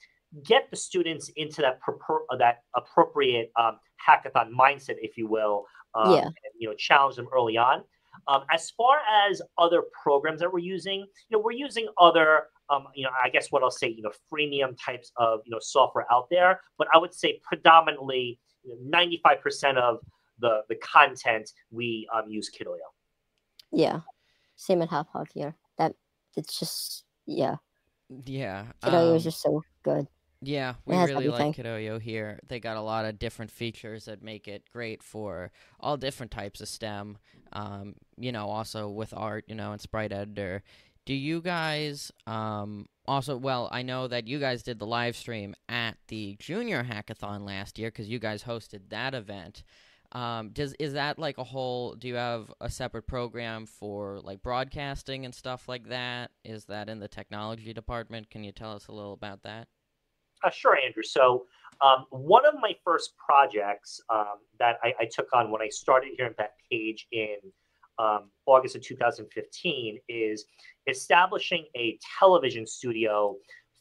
get 0.44 0.70
the 0.72 0.76
students 0.76 1.30
into 1.38 1.62
that 1.62 1.80
uh, 1.88 2.38
that 2.38 2.64
appropriate 2.76 3.52
um, 3.56 3.78
hackathon 4.06 4.50
mindset, 4.52 4.96
if 5.00 5.18
you 5.18 5.28
will. 5.28 5.66
Um, 5.94 6.12
yeah. 6.12 6.26
And, 6.26 6.54
you 6.60 6.68
know, 6.68 6.76
challenge 6.76 7.16
them 7.16 7.28
early 7.34 7.58
on. 7.58 7.84
Um, 8.28 8.42
as 8.52 8.72
far 8.72 8.98
as 9.28 9.42
other 9.58 9.84
programs 10.04 10.40
that 10.42 10.52
we're 10.52 10.60
using, 10.60 11.00
you 11.02 11.32
know, 11.32 11.40
we're 11.40 11.52
using 11.52 11.88
other, 11.98 12.48
um, 12.70 12.88
you 12.96 13.04
know, 13.04 13.12
I 13.24 13.30
guess 13.30 13.52
what 13.52 13.62
I'll 13.64 13.72
say, 13.72 13.88
you 13.88 14.02
know, 14.02 14.12
freemium 14.32 14.76
types 14.84 15.12
of, 15.18 15.40
you 15.46 15.52
know, 15.52 15.60
software 15.62 16.06
out 16.12 16.28
there. 16.30 16.60
But 16.78 16.88
I 16.94 16.98
would 16.98 17.14
say 17.14 17.40
predominantly, 17.44 18.40
ninety-five 18.82 19.40
percent 19.42 19.78
of 19.78 20.00
the 20.40 20.64
the 20.70 20.76
content 20.76 21.52
we 21.72 22.08
um, 22.14 22.26
use 22.28 22.50
Kidoyo. 22.50 22.88
Yeah 23.72 24.00
same 24.56 24.82
at 24.82 24.90
Hauppauge 24.90 25.32
here. 25.34 25.56
That 25.78 25.94
it's 26.36 26.60
just 26.60 27.04
yeah. 27.26 27.56
Yeah. 28.26 28.66
It 28.86 28.94
um, 28.94 29.14
was 29.14 29.24
just 29.24 29.42
so 29.42 29.64
good. 29.84 30.08
Yeah, 30.42 30.76
we 30.86 30.96
really 30.96 31.28
like 31.28 31.42
everything. 31.42 31.54
Kidoyo 31.54 32.00
here. 32.00 32.40
They 32.48 32.60
got 32.60 32.78
a 32.78 32.82
lot 32.82 33.06
of 33.06 33.18
different 33.18 33.50
features 33.50 34.06
that 34.06 34.22
make 34.22 34.48
it 34.48 34.64
great 34.72 35.02
for 35.02 35.52
all 35.80 35.98
different 35.98 36.32
types 36.32 36.62
of 36.62 36.68
STEM. 36.68 37.18
Um, 37.54 37.96
you 38.18 38.32
know, 38.32 38.48
also 38.48 38.88
with 38.90 39.14
art, 39.16 39.46
you 39.48 39.56
know, 39.56 39.72
and 39.72 39.82
sprite 39.82 40.12
editor. 40.12 40.62
Do 41.06 41.14
you 41.14 41.42
guys 41.42 42.12
um 42.28 42.88
also 43.08 43.38
well, 43.38 43.70
I 43.72 43.82
know 43.82 44.08
that 44.08 44.28
you 44.28 44.40
guys 44.40 44.62
did 44.62 44.78
the 44.78 44.86
live 44.86 45.16
stream 45.16 45.56
at 45.68 45.98
the 46.10 46.36
Junior 46.40 46.84
Hackathon 46.84 47.46
last 47.46 47.80
year 47.80 47.90
cuz 47.90 48.08
you 48.08 48.20
guys 48.20 48.44
hosted 48.44 48.90
that 48.90 49.16
event. 49.16 49.64
Um, 50.12 50.50
does 50.50 50.74
is 50.80 50.94
that 50.94 51.20
like 51.20 51.38
a 51.38 51.44
whole? 51.44 51.94
Do 51.94 52.08
you 52.08 52.16
have 52.16 52.52
a 52.62 52.70
separate 52.70 53.08
program 53.08 53.66
for 53.66 54.20
like 54.22 54.42
broadcasting 54.42 55.26
and 55.26 55.34
stuff 55.34 55.68
like 55.68 55.90
that? 55.90 56.32
Is 56.44 56.66
that 56.66 56.90
in 56.90 57.00
the 57.00 57.08
technology 57.08 57.74
department? 57.74 58.30
Can 58.30 58.44
you 58.44 58.52
tell 58.52 58.74
us 58.74 58.88
a 58.88 58.92
little 58.92 59.14
about 59.14 59.44
that? 59.44 59.68
Uh, 60.44 60.50
sure, 60.50 60.78
Andrew. 60.78 61.04
So, 61.04 61.46
um, 61.82 62.06
one 62.10 62.46
of 62.46 62.56
my 62.62 62.76
first 62.84 63.14
projects 63.18 64.00
um, 64.10 64.38
that 64.60 64.78
I, 64.84 64.94
I, 65.00 65.06
took 65.12 65.28
on 65.34 65.52
when 65.52 65.62
I 65.62 65.68
started 65.68 66.12
here 66.16 66.28
at 66.28 66.38
Bethpage 66.38 67.06
in 67.12 67.36
um, 68.00 68.30
August 68.46 68.76
of 68.76 68.82
2015 68.82 70.00
is 70.08 70.46
establishing 70.88 71.66
a 71.76 71.98
television 72.20 72.66
studio 72.66 73.36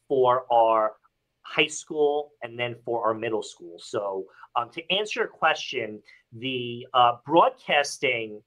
for 0.09 0.45
our 0.53 0.95
high 1.43 1.67
school 1.67 2.33
and 2.43 2.59
then 2.59 2.75
for 2.85 3.05
our 3.07 3.15
middle 3.15 3.43
school. 3.43 3.77
So, 3.79 4.25
um, 4.57 4.71
to 4.71 4.93
answer 4.93 5.21
your 5.21 5.29
question, 5.29 6.01
the 6.33 6.87
uh, 6.95 7.17
broadcasting 7.25 8.41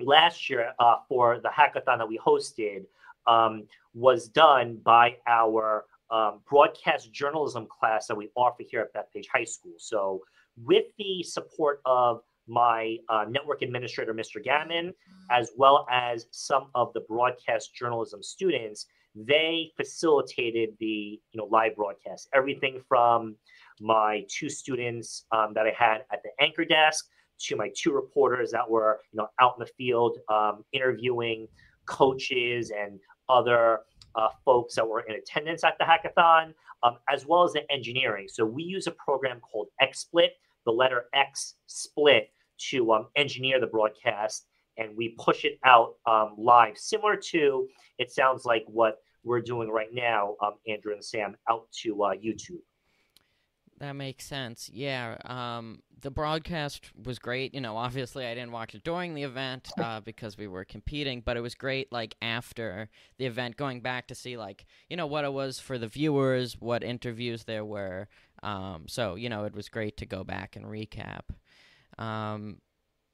last 0.00 0.50
year 0.50 0.72
uh, 0.78 0.96
for 1.08 1.40
the 1.40 1.48
hackathon 1.48 1.98
that 1.98 2.08
we 2.08 2.18
hosted 2.18 2.84
um, 3.26 3.64
was 3.94 4.28
done 4.28 4.78
by 4.84 5.16
our 5.26 5.84
um, 6.10 6.40
broadcast 6.48 7.12
journalism 7.12 7.66
class 7.66 8.06
that 8.06 8.16
we 8.16 8.30
offer 8.36 8.62
here 8.68 8.80
at 8.80 8.94
Bethpage 8.94 9.26
High 9.32 9.44
School. 9.44 9.74
So, 9.78 10.22
with 10.64 10.84
the 10.98 11.22
support 11.22 11.80
of 11.84 12.22
my 12.46 12.96
uh, 13.08 13.24
network 13.28 13.62
administrator, 13.62 14.14
Mr. 14.14 14.42
Gammon, 14.42 14.94
as 15.30 15.50
well 15.56 15.86
as 15.90 16.26
some 16.30 16.68
of 16.74 16.92
the 16.94 17.00
broadcast 17.00 17.74
journalism 17.74 18.22
students, 18.22 18.86
they 19.14 19.72
facilitated 19.76 20.70
the 20.78 21.20
you 21.32 21.38
know 21.38 21.46
live 21.46 21.74
broadcast. 21.76 22.28
Everything 22.34 22.80
from 22.88 23.34
my 23.80 24.24
two 24.28 24.48
students 24.48 25.24
um, 25.32 25.52
that 25.54 25.66
I 25.66 25.72
had 25.76 25.98
at 26.12 26.22
the 26.22 26.30
anchor 26.40 26.64
desk 26.64 27.06
to 27.38 27.56
my 27.56 27.70
two 27.76 27.92
reporters 27.92 28.50
that 28.52 28.68
were 28.68 29.00
you 29.12 29.18
know 29.18 29.28
out 29.40 29.54
in 29.58 29.60
the 29.60 29.70
field 29.76 30.18
um, 30.28 30.64
interviewing 30.72 31.48
coaches 31.86 32.70
and 32.70 32.98
other 33.28 33.80
uh, 34.14 34.28
folks 34.44 34.74
that 34.74 34.88
were 34.88 35.00
in 35.00 35.16
attendance 35.16 35.62
at 35.64 35.76
the 35.78 35.84
hackathon, 35.84 36.52
um, 36.82 36.96
as 37.10 37.26
well 37.26 37.44
as 37.44 37.52
the 37.52 37.70
engineering. 37.70 38.26
So 38.28 38.44
we 38.44 38.62
use 38.62 38.86
a 38.86 38.92
program 38.92 39.40
called 39.40 39.68
XSplit, 39.82 40.28
the 40.64 40.72
letter 40.72 41.04
X 41.14 41.54
split, 41.66 42.30
to 42.70 42.92
um, 42.92 43.06
engineer 43.16 43.60
the 43.60 43.66
broadcast, 43.66 44.46
and 44.78 44.96
we 44.96 45.14
push 45.18 45.44
it 45.44 45.58
out 45.64 45.96
um, 46.06 46.34
live, 46.38 46.78
similar 46.78 47.16
to 47.16 47.68
it 47.98 48.10
sounds 48.10 48.44
like 48.44 48.64
what 48.66 48.98
we're 49.24 49.40
doing 49.40 49.68
right 49.68 49.92
now, 49.92 50.36
um, 50.42 50.52
Andrew 50.68 50.92
and 50.92 51.04
Sam, 51.04 51.36
out 51.50 51.66
to 51.82 52.02
uh, 52.02 52.12
YouTube. 52.12 52.60
That 53.78 53.92
makes 53.92 54.24
sense. 54.24 54.70
Yeah, 54.72 55.16
um, 55.24 55.82
the 56.00 56.10
broadcast 56.10 56.90
was 57.04 57.18
great. 57.18 57.54
You 57.54 57.60
know, 57.60 57.76
obviously 57.76 58.26
I 58.26 58.34
didn't 58.34 58.52
watch 58.52 58.74
it 58.74 58.84
during 58.84 59.14
the 59.14 59.24
event 59.24 59.68
uh, 59.78 60.00
because 60.00 60.38
we 60.38 60.46
were 60.46 60.64
competing, 60.64 61.20
but 61.20 61.36
it 61.36 61.40
was 61.40 61.54
great. 61.54 61.92
Like 61.92 62.16
after 62.22 62.88
the 63.18 63.26
event, 63.26 63.56
going 63.56 63.80
back 63.80 64.06
to 64.08 64.14
see 64.14 64.36
like 64.36 64.64
you 64.88 64.96
know 64.96 65.06
what 65.06 65.24
it 65.24 65.32
was 65.32 65.60
for 65.60 65.76
the 65.78 65.88
viewers, 65.88 66.56
what 66.58 66.82
interviews 66.82 67.44
there 67.44 67.64
were. 67.64 68.08
Um, 68.42 68.84
so 68.88 69.14
you 69.14 69.28
know, 69.28 69.44
it 69.44 69.54
was 69.54 69.68
great 69.68 69.98
to 69.98 70.06
go 70.06 70.24
back 70.24 70.56
and 70.56 70.64
recap. 70.64 71.22
Um, 71.98 72.58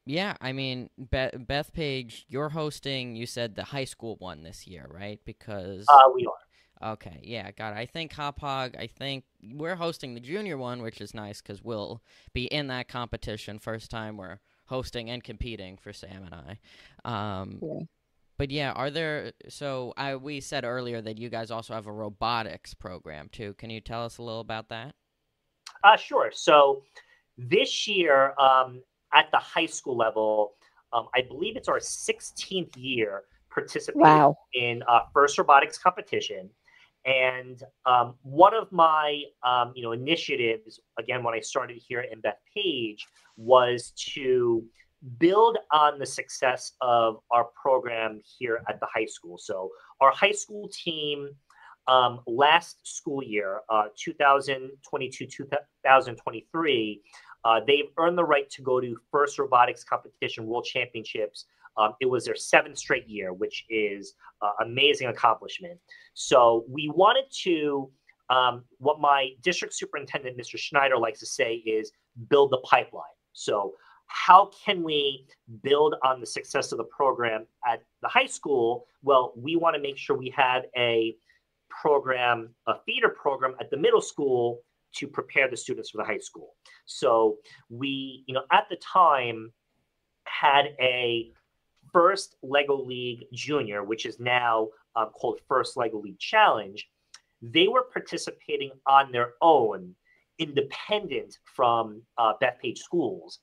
yeah, 0.04 0.36
I 0.40 0.52
mean, 0.52 0.90
Beth, 0.98 1.72
Page, 1.72 2.26
you're 2.28 2.48
hosting. 2.48 3.14
You 3.14 3.26
said 3.26 3.54
the 3.54 3.64
high 3.64 3.84
school 3.84 4.16
one 4.18 4.42
this 4.42 4.66
year, 4.66 4.88
right? 4.92 5.20
Because 5.24 5.86
uh, 5.88 6.10
we 6.14 6.26
are. 6.26 6.32
Okay, 6.82 7.20
yeah, 7.22 7.50
got 7.52 7.74
it. 7.74 7.78
I 7.78 7.86
think 7.86 8.12
Hauppauge, 8.12 8.76
I 8.78 8.86
think 8.88 9.24
we're 9.52 9.76
hosting 9.76 10.14
the 10.14 10.20
junior 10.20 10.58
one, 10.58 10.82
which 10.82 11.00
is 11.00 11.14
nice 11.14 11.40
because 11.40 11.62
we'll 11.62 12.02
be 12.32 12.44
in 12.46 12.66
that 12.68 12.88
competition. 12.88 13.58
First 13.58 13.90
time 13.90 14.16
we're 14.16 14.38
hosting 14.66 15.10
and 15.10 15.22
competing 15.22 15.76
for 15.76 15.92
Sam 15.92 16.24
and 16.24 16.34
I. 16.34 16.58
Um, 17.40 17.58
Yeah. 17.62 17.80
But 18.38 18.50
yeah, 18.50 18.72
are 18.72 18.90
there? 18.90 19.32
So 19.48 19.92
I 19.96 20.16
we 20.16 20.40
said 20.40 20.64
earlier 20.64 21.00
that 21.00 21.16
you 21.18 21.28
guys 21.28 21.52
also 21.52 21.74
have 21.74 21.86
a 21.86 21.92
robotics 21.92 22.74
program 22.74 23.28
too. 23.30 23.54
Can 23.54 23.70
you 23.70 23.80
tell 23.80 24.04
us 24.04 24.18
a 24.18 24.22
little 24.22 24.40
about 24.40 24.68
that? 24.70 24.96
Uh, 25.84 25.96
sure. 25.96 26.30
So 26.32 26.82
this 27.38 27.86
year 27.86 28.34
um, 28.40 28.82
at 29.12 29.30
the 29.30 29.38
high 29.38 29.66
school 29.66 29.96
level, 29.96 30.54
um, 30.92 31.06
I 31.14 31.20
believe 31.22 31.56
it's 31.56 31.68
our 31.68 31.78
16th 31.78 32.72
year 32.76 33.22
participating 33.50 34.00
Wow. 34.02 34.36
in 34.54 34.82
uh, 34.88 35.00
first 35.12 35.38
robotics 35.38 35.78
competition. 35.78 36.50
And 37.04 37.62
um, 37.84 38.14
one 38.22 38.54
of 38.54 38.70
my 38.70 39.22
um, 39.42 39.72
you 39.74 39.82
know 39.82 39.92
initiatives, 39.92 40.80
again, 40.98 41.22
when 41.22 41.34
I 41.34 41.40
started 41.40 41.80
here 41.86 42.00
at 42.00 42.12
in 42.12 42.22
Bethpage, 42.22 43.00
was 43.36 43.92
to 44.14 44.64
build 45.18 45.58
on 45.72 45.98
the 45.98 46.06
success 46.06 46.72
of 46.80 47.18
our 47.30 47.48
program 47.60 48.20
here 48.38 48.62
at 48.68 48.78
the 48.78 48.86
high 48.94 49.06
school. 49.06 49.36
So 49.36 49.70
our 50.00 50.12
high 50.12 50.32
school 50.32 50.68
team 50.72 51.30
um, 51.88 52.20
last 52.26 52.78
school 52.84 53.22
year, 53.22 53.60
uh, 53.68 53.84
2022 53.96 55.26
2023, 55.26 57.02
uh, 57.44 57.60
they've 57.66 57.90
earned 57.98 58.16
the 58.16 58.24
right 58.24 58.48
to 58.50 58.62
go 58.62 58.80
to 58.80 58.96
first 59.10 59.38
robotics 59.38 59.82
competition 59.82 60.46
world 60.46 60.64
championships. 60.64 61.46
Um, 61.76 61.94
it 62.00 62.06
was 62.06 62.24
their 62.24 62.34
seventh 62.34 62.78
straight 62.78 63.08
year, 63.08 63.32
which 63.32 63.64
is 63.68 64.14
uh, 64.40 64.52
amazing 64.64 65.08
accomplishment. 65.08 65.78
So 66.14 66.64
we 66.68 66.90
wanted 66.94 67.24
to, 67.42 67.90
um, 68.30 68.64
what 68.78 69.00
my 69.00 69.30
district 69.42 69.74
superintendent, 69.74 70.38
Mr. 70.38 70.58
Schneider, 70.58 70.98
likes 70.98 71.20
to 71.20 71.26
say 71.26 71.54
is 71.56 71.92
build 72.28 72.50
the 72.50 72.58
pipeline. 72.58 73.04
So 73.32 73.74
how 74.06 74.50
can 74.64 74.82
we 74.82 75.26
build 75.62 75.94
on 76.04 76.20
the 76.20 76.26
success 76.26 76.72
of 76.72 76.78
the 76.78 76.84
program 76.84 77.46
at 77.66 77.82
the 78.02 78.08
high 78.08 78.26
school? 78.26 78.86
Well, 79.02 79.32
we 79.36 79.56
want 79.56 79.74
to 79.74 79.80
make 79.80 79.96
sure 79.96 80.16
we 80.16 80.30
have 80.36 80.64
a 80.76 81.16
program, 81.70 82.54
a 82.66 82.74
feeder 82.84 83.08
program 83.08 83.54
at 83.60 83.70
the 83.70 83.76
middle 83.76 84.02
school 84.02 84.60
to 84.96 85.06
prepare 85.06 85.48
the 85.48 85.56
students 85.56 85.90
for 85.90 85.98
the 85.98 86.04
high 86.04 86.18
school. 86.18 86.54
So 86.84 87.38
we, 87.70 88.24
you 88.26 88.34
know, 88.34 88.42
at 88.52 88.66
the 88.68 88.76
time 88.76 89.50
had 90.24 90.74
a 90.80 91.30
first 91.92 92.36
Lego 92.42 92.76
League 92.76 93.26
Junior, 93.32 93.84
which 93.84 94.06
is 94.06 94.18
now 94.18 94.68
um, 94.96 95.10
called 95.10 95.40
First 95.48 95.76
Lego 95.76 96.00
League 96.00 96.18
Challenge. 96.18 96.88
They 97.42 97.68
were 97.68 97.84
participating 97.92 98.70
on 98.86 99.12
their 99.12 99.34
own, 99.40 99.94
independent 100.38 101.38
from 101.44 102.02
uh, 102.18 102.34
Bethpage 102.42 102.78
schools. 102.78 103.40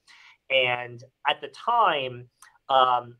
And 0.49 1.03
at 1.27 1.41
the 1.41 1.49
time, 1.49 2.27
um, 2.69 3.15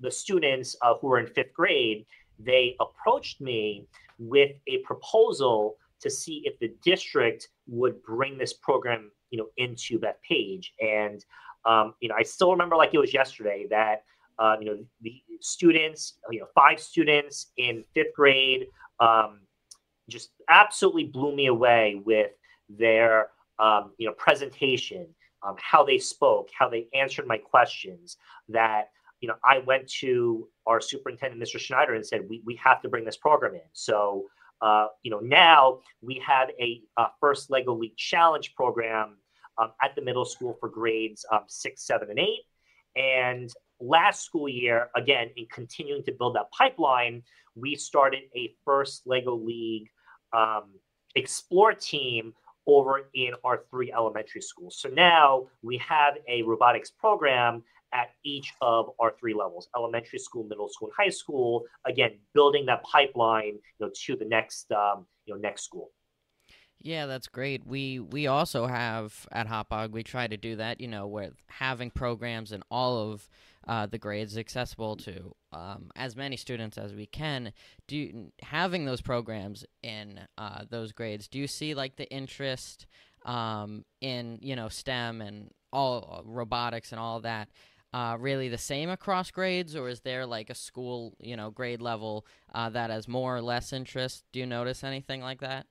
the 0.00 0.10
students 0.10 0.76
uh, 0.82 0.94
who 0.94 1.08
were 1.08 1.18
in 1.18 1.26
fifth 1.26 1.52
grade, 1.54 2.06
they 2.38 2.76
approached 2.80 3.40
me 3.40 3.86
with 4.18 4.52
a 4.66 4.78
proposal 4.78 5.76
to 6.00 6.10
see 6.10 6.42
if 6.44 6.58
the 6.58 6.74
district 6.82 7.48
would 7.66 8.02
bring 8.02 8.36
this 8.36 8.52
program, 8.52 9.10
you 9.30 9.38
know, 9.38 9.48
into 9.56 9.98
Bethpage. 9.98 10.66
And 10.80 11.24
um, 11.64 11.94
you 12.00 12.08
know, 12.08 12.16
I 12.18 12.22
still 12.22 12.50
remember 12.50 12.76
like 12.76 12.92
it 12.92 12.98
was 12.98 13.14
yesterday 13.14 13.66
that 13.70 14.02
uh, 14.38 14.56
you 14.60 14.66
know 14.66 14.84
the 15.00 15.22
students, 15.40 16.18
you 16.30 16.40
know, 16.40 16.46
five 16.54 16.80
students 16.80 17.52
in 17.56 17.84
fifth 17.94 18.14
grade, 18.14 18.66
um, 19.00 19.40
just 20.08 20.30
absolutely 20.48 21.04
blew 21.04 21.34
me 21.34 21.46
away 21.46 22.00
with 22.04 22.30
their 22.68 23.30
um, 23.58 23.92
you 23.98 24.06
know 24.06 24.14
presentation, 24.14 25.06
um, 25.42 25.56
how 25.58 25.84
they 25.84 25.98
spoke, 25.98 26.48
how 26.56 26.68
they 26.68 26.88
answered 26.94 27.26
my 27.26 27.38
questions. 27.38 28.16
That 28.48 28.88
you 29.22 29.28
know, 29.28 29.36
I 29.44 29.58
went 29.58 29.88
to 30.00 30.48
our 30.66 30.80
superintendent, 30.80 31.40
Mr. 31.40 31.58
Schneider, 31.58 31.94
and 31.94 32.04
said, 32.04 32.28
we, 32.28 32.42
we 32.44 32.56
have 32.56 32.82
to 32.82 32.88
bring 32.88 33.04
this 33.04 33.16
program 33.16 33.54
in. 33.54 33.60
So, 33.72 34.24
uh, 34.60 34.88
you 35.04 35.12
know, 35.12 35.20
now 35.20 35.78
we 36.02 36.20
have 36.26 36.50
a, 36.60 36.82
a, 36.98 37.06
first 37.20 37.48
Lego 37.48 37.72
League 37.72 37.96
Challenge 37.96 38.52
program 38.56 39.16
um, 39.58 39.70
at 39.80 39.94
the 39.94 40.02
middle 40.02 40.24
school 40.24 40.56
for 40.58 40.68
grades 40.68 41.24
um, 41.30 41.42
six, 41.46 41.86
seven, 41.86 42.10
and 42.10 42.18
eight. 42.18 42.42
And 42.96 43.50
last 43.82 44.24
school 44.24 44.48
year, 44.48 44.88
again, 44.96 45.30
in 45.36 45.46
continuing 45.52 46.02
to 46.04 46.12
build 46.12 46.36
that 46.36 46.50
pipeline, 46.56 47.22
we 47.54 47.74
started 47.74 48.22
a 48.36 48.54
first 48.64 49.02
Lego 49.06 49.34
League 49.34 49.88
um, 50.32 50.70
Explore 51.14 51.74
team 51.74 52.32
over 52.66 53.10
in 53.14 53.32
our 53.44 53.64
three 53.70 53.92
elementary 53.92 54.40
schools. 54.40 54.78
So 54.78 54.88
now 54.88 55.48
we 55.62 55.76
have 55.78 56.14
a 56.28 56.42
robotics 56.42 56.90
program 56.90 57.62
at 57.92 58.10
each 58.24 58.54
of 58.60 58.90
our 58.98 59.12
three 59.18 59.34
levels 59.34 59.68
elementary 59.76 60.18
school 60.18 60.44
middle 60.44 60.68
school 60.68 60.88
and 60.88 60.94
high 60.96 61.10
school 61.10 61.64
again 61.84 62.12
building 62.32 62.64
that 62.66 62.82
pipeline 62.84 63.58
you 63.78 63.86
know 63.86 63.90
to 63.94 64.16
the 64.16 64.24
next 64.24 64.70
um, 64.72 65.06
you 65.26 65.34
know 65.34 65.40
next 65.40 65.64
school 65.64 65.90
Yeah, 66.80 67.06
that's 67.06 67.28
great. 67.28 67.66
We 67.66 68.00
we 68.00 68.26
also 68.26 68.66
have 68.66 69.26
at 69.30 69.46
Hauppauge 69.46 69.92
we 69.92 70.02
try 70.02 70.26
to 70.26 70.36
do 70.36 70.56
that. 70.56 70.80
You 70.80 70.88
know, 70.88 71.06
with 71.06 71.34
having 71.46 71.90
programs 71.90 72.50
in 72.50 72.62
all 72.70 72.98
of 72.98 73.28
uh, 73.66 73.86
the 73.86 73.98
grades 73.98 74.36
accessible 74.36 74.96
to 74.96 75.34
um, 75.52 75.90
as 75.96 76.16
many 76.16 76.36
students 76.36 76.78
as 76.78 76.94
we 76.94 77.06
can. 77.06 77.52
Do 77.86 77.96
you, 77.96 78.32
having 78.42 78.84
those 78.84 79.00
programs 79.00 79.64
in 79.82 80.20
uh, 80.38 80.64
those 80.68 80.92
grades? 80.92 81.28
Do 81.28 81.38
you 81.38 81.46
see 81.46 81.74
like 81.74 81.96
the 81.96 82.10
interest 82.10 82.86
um, 83.24 83.84
in 84.00 84.38
you 84.42 84.56
know 84.56 84.68
STEM 84.68 85.20
and 85.20 85.50
all 85.72 86.18
uh, 86.20 86.28
robotics 86.28 86.92
and 86.92 87.00
all 87.00 87.20
that? 87.20 87.48
Uh, 87.94 88.16
really 88.18 88.48
the 88.48 88.56
same 88.56 88.88
across 88.88 89.30
grades, 89.30 89.76
or 89.76 89.86
is 89.86 90.00
there 90.00 90.24
like 90.24 90.48
a 90.48 90.54
school, 90.54 91.14
you 91.20 91.36
know, 91.36 91.50
grade 91.50 91.82
level 91.82 92.24
uh, 92.54 92.70
that 92.70 92.88
has 92.88 93.06
more 93.06 93.36
or 93.36 93.42
less 93.42 93.70
interest? 93.70 94.24
Do 94.32 94.40
you 94.40 94.46
notice 94.46 94.82
anything 94.82 95.20
like 95.20 95.40
that? 95.42 95.66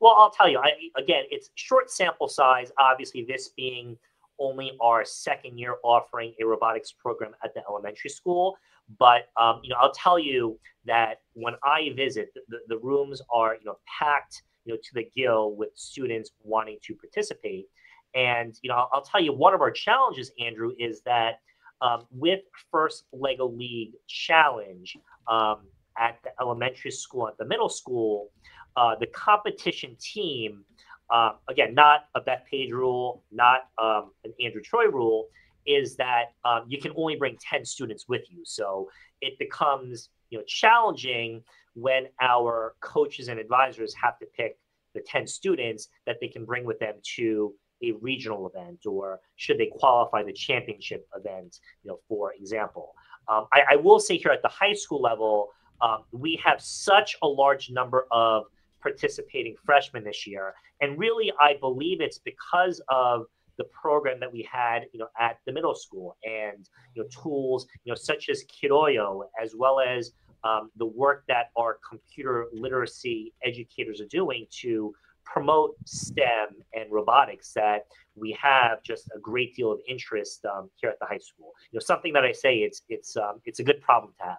Well, 0.00 0.16
I'll 0.18 0.30
tell 0.30 0.48
you. 0.48 0.58
I, 0.58 0.70
again, 1.00 1.24
it's 1.30 1.50
short 1.54 1.90
sample 1.90 2.28
size. 2.28 2.72
Obviously, 2.76 3.24
this 3.24 3.48
being 3.48 3.96
only 4.38 4.72
our 4.80 5.04
second 5.04 5.58
year 5.58 5.76
offering 5.82 6.34
a 6.40 6.46
robotics 6.46 6.92
program 6.92 7.32
at 7.44 7.54
the 7.54 7.62
elementary 7.68 8.10
school. 8.10 8.56
But 8.98 9.28
um, 9.36 9.60
you 9.62 9.70
know, 9.70 9.76
I'll 9.80 9.92
tell 9.92 10.18
you 10.18 10.58
that 10.86 11.20
when 11.34 11.54
I 11.62 11.90
visit, 11.94 12.30
the, 12.48 12.58
the 12.68 12.78
rooms 12.78 13.20
are 13.32 13.54
you 13.54 13.64
know 13.64 13.78
packed 13.86 14.42
you 14.64 14.74
know 14.74 14.78
to 14.82 14.94
the 14.94 15.10
gill 15.16 15.54
with 15.54 15.70
students 15.74 16.30
wanting 16.42 16.78
to 16.84 16.94
participate. 16.94 17.66
And 18.14 18.58
you 18.62 18.68
know, 18.68 18.76
I'll, 18.76 18.90
I'll 18.94 19.02
tell 19.02 19.20
you 19.20 19.32
one 19.32 19.54
of 19.54 19.60
our 19.60 19.70
challenges, 19.70 20.32
Andrew, 20.40 20.72
is 20.78 21.02
that 21.02 21.40
um, 21.80 22.06
with 22.10 22.40
First 22.70 23.04
Lego 23.12 23.48
League 23.48 23.92
Challenge 24.06 24.96
um, 25.28 25.60
at 25.98 26.18
the 26.24 26.30
elementary 26.40 26.90
school, 26.90 27.28
at 27.28 27.36
the 27.38 27.44
middle 27.44 27.68
school, 27.68 28.30
uh, 28.76 28.94
the 28.96 29.06
competition 29.08 29.96
team, 30.00 30.64
uh, 31.10 31.32
again, 31.48 31.74
not 31.74 32.06
a 32.14 32.20
Bethpage 32.20 32.70
rule, 32.70 33.22
not 33.32 33.68
um, 33.80 34.10
an 34.24 34.32
Andrew 34.44 34.62
Choi 34.62 34.84
rule, 34.84 35.26
is 35.66 35.96
that 35.96 36.32
um, 36.44 36.62
you 36.68 36.80
can 36.80 36.92
only 36.96 37.16
bring 37.16 37.36
10 37.40 37.64
students 37.64 38.08
with 38.08 38.22
you. 38.30 38.42
So 38.44 38.88
it 39.20 39.38
becomes 39.38 40.10
you 40.30 40.38
know 40.38 40.44
challenging 40.46 41.42
when 41.74 42.06
our 42.20 42.74
coaches 42.80 43.28
and 43.28 43.38
advisors 43.38 43.94
have 43.94 44.18
to 44.18 44.26
pick 44.36 44.58
the 44.94 45.00
10 45.06 45.26
students 45.26 45.88
that 46.06 46.16
they 46.20 46.28
can 46.28 46.44
bring 46.44 46.64
with 46.64 46.78
them 46.78 46.94
to 47.16 47.54
a 47.82 47.92
regional 48.00 48.48
event 48.48 48.84
or 48.86 49.20
should 49.36 49.58
they 49.58 49.70
qualify 49.78 50.22
the 50.22 50.32
championship 50.32 51.06
event 51.14 51.60
you 51.82 51.90
know 51.90 51.98
for 52.08 52.32
example 52.34 52.94
um, 53.28 53.46
I, 53.52 53.62
I, 53.72 53.76
will 53.76 54.00
say 54.00 54.16
here 54.16 54.32
at 54.32 54.42
the 54.42 54.48
high 54.48 54.72
school 54.72 55.00
level 55.00 55.50
um, 55.80 56.04
we 56.10 56.40
have 56.44 56.60
such 56.60 57.16
a 57.22 57.28
large 57.28 57.70
number 57.70 58.06
of 58.10 58.44
participating 58.80 59.54
freshmen 59.64 60.04
this 60.04 60.26
year. 60.26 60.54
And 60.80 60.98
really, 60.98 61.32
I 61.40 61.56
believe 61.60 62.00
it's 62.00 62.18
because 62.18 62.80
of 62.88 63.26
the 63.56 63.64
program 63.64 64.20
that 64.20 64.32
we 64.32 64.48
had, 64.50 64.86
you 64.92 65.00
know, 65.00 65.08
at 65.18 65.38
the 65.44 65.52
middle 65.52 65.74
school 65.74 66.16
and 66.24 66.68
you 66.94 67.02
know 67.02 67.08
tools, 67.08 67.66
you 67.84 67.90
know, 67.90 67.96
such 67.96 68.28
as 68.28 68.44
Kidoyo, 68.44 69.22
as 69.42 69.54
well 69.56 69.80
as 69.80 70.12
um, 70.44 70.70
the 70.76 70.86
work 70.86 71.24
that 71.28 71.50
our 71.56 71.78
computer 71.88 72.46
literacy 72.52 73.34
educators 73.44 74.00
are 74.00 74.06
doing 74.06 74.46
to 74.62 74.94
promote 75.24 75.74
STEM 75.84 76.48
and 76.72 76.90
robotics 76.90 77.52
that 77.52 77.86
we 78.14 78.36
have 78.40 78.82
just 78.82 79.10
a 79.14 79.18
great 79.18 79.54
deal 79.54 79.70
of 79.70 79.80
interest 79.86 80.44
um, 80.46 80.70
here 80.76 80.90
at 80.90 80.98
the 81.00 81.06
high 81.06 81.18
school. 81.18 81.52
You 81.70 81.78
know, 81.78 81.80
something 81.80 82.12
that 82.14 82.24
I 82.24 82.32
say 82.32 82.58
it's 82.58 82.82
it's 82.88 83.16
um, 83.16 83.40
it's 83.44 83.58
a 83.58 83.64
good 83.64 83.80
problem 83.82 84.14
to 84.18 84.24
have. 84.24 84.36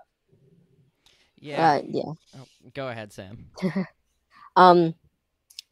Yeah. 1.42 1.72
Uh, 1.72 1.82
yeah. 1.86 2.12
Oh, 2.38 2.46
go 2.74 2.90
ahead, 2.90 3.14
Sam. 3.14 3.46
Um, 4.56 4.96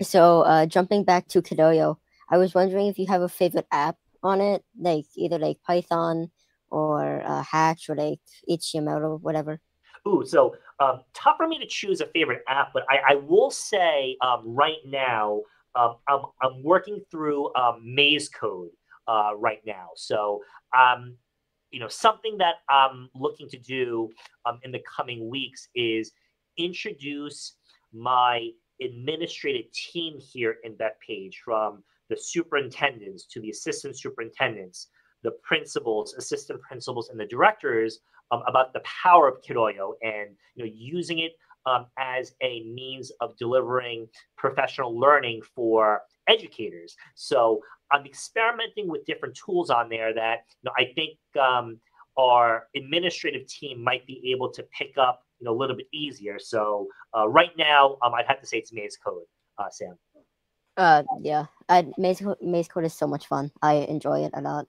so 0.02 0.42
uh, 0.42 0.66
jumping 0.66 1.04
back 1.04 1.28
to 1.30 1.42
Kidoyo, 1.42 1.98
I 2.30 2.38
was 2.38 2.54
wondering 2.54 2.88
if 2.88 3.00
you 3.00 3.08
have 3.08 3.22
a 3.22 3.30
favorite 3.30 3.68
app 3.72 3.98
on 4.24 4.42
it, 4.42 4.64
like 4.80 5.06
either 5.16 5.40
like 5.40 5.58
Python 5.66 6.32
or 6.70 7.22
uh, 7.26 7.44
Hatch 7.44 7.90
or 7.90 7.96
like 7.96 8.20
HTML 8.50 9.02
or 9.02 9.18
whatever. 9.18 9.60
Ooh, 10.08 10.24
so 10.26 10.56
um, 10.80 11.02
tough 11.14 11.38
for 11.38 11.48
me 11.48 11.60
to 11.60 11.66
choose 11.68 12.02
a 12.02 12.08
favorite 12.08 12.44
app, 12.48 12.72
but 12.74 12.84
I, 12.90 13.14
I 13.14 13.16
will 13.16 13.52
say 13.52 14.18
um, 14.22 14.44
right 14.46 14.78
now 14.86 15.42
um, 15.76 15.96
I'm, 16.08 16.22
I'm 16.42 16.64
working 16.64 17.02
through 17.12 17.54
um, 17.56 17.82
Maze 17.84 18.30
Code 18.30 18.70
uh, 19.08 19.32
right 19.38 19.62
now. 19.66 19.90
So, 19.96 20.42
um, 20.78 21.16
you 21.72 21.80
know, 21.80 21.88
something 21.88 22.38
that 22.38 22.56
I'm 22.70 23.10
looking 23.14 23.50
to 23.50 23.58
do 23.58 24.10
um, 24.46 24.60
in 24.64 24.72
the 24.72 24.82
coming 24.96 25.30
weeks 25.30 25.68
is 25.76 26.12
introduce 26.58 27.56
my 27.94 28.50
administrative 28.82 29.72
team 29.72 30.20
here 30.20 30.58
in 30.64 30.74
Bethpage 30.74 31.36
from 31.44 31.84
the 32.10 32.18
superintendents 32.18 33.26
to 33.26 33.42
the 33.42 33.50
assistant 33.50 33.98
superintendents, 33.98 34.88
the 35.24 35.32
principals, 35.44 36.14
assistant 36.14 36.62
principals, 36.62 37.10
and 37.10 37.20
the 37.20 37.26
directors 37.26 38.00
um, 38.32 38.44
about 38.48 38.74
the 38.74 38.82
power 38.82 39.28
of 39.28 39.42
Kidoyo 39.42 39.94
and 40.02 40.36
you 40.56 40.64
know 40.64 40.72
using 40.74 41.20
it 41.20 41.34
um, 41.66 41.86
as 41.98 42.34
a 42.42 42.64
means 42.64 43.12
of 43.22 43.36
delivering 43.38 44.08
professional 44.38 44.98
learning 44.98 45.42
for 45.56 46.02
educators. 46.28 46.96
So 47.16 47.62
I'm 47.92 48.06
experimenting 48.06 48.88
with 48.88 49.06
different 49.06 49.36
tools 49.36 49.70
on 49.70 49.90
there 49.90 50.14
that 50.14 50.40
you 50.62 50.70
know 50.70 50.74
I 50.78 50.94
think 50.94 51.18
um, 51.40 51.80
our 52.18 52.68
administrative 52.76 53.48
team 53.48 53.84
might 53.84 54.06
be 54.06 54.32
able 54.34 54.52
to 54.54 54.64
pick 54.78 54.98
up 54.98 55.22
you 55.40 55.46
know 55.46 55.52
a 55.52 55.58
little 55.58 55.76
bit 55.76 55.88
easier. 55.92 56.40
So 56.40 56.88
uh, 57.16 57.28
right 57.28 57.52
now, 57.58 57.98
um, 58.02 58.14
I'd 58.14 58.26
have 58.28 58.42
to 58.42 58.48
say 58.48 58.58
it's 58.58 58.74
Maze 58.74 58.98
Code, 58.98 59.24
uh, 59.58 59.70
Sam. 59.70 59.98
Uh, 60.76 61.04
yeah, 61.22 61.46
I, 61.70 61.88
Maze 61.98 62.22
Maze 62.42 62.68
Code 62.68 62.86
is 62.86 62.94
so 62.94 63.08
much 63.08 63.28
fun. 63.28 63.52
I 63.62 63.76
enjoy 63.90 64.24
it 64.26 64.32
a 64.34 64.42
lot. 64.42 64.68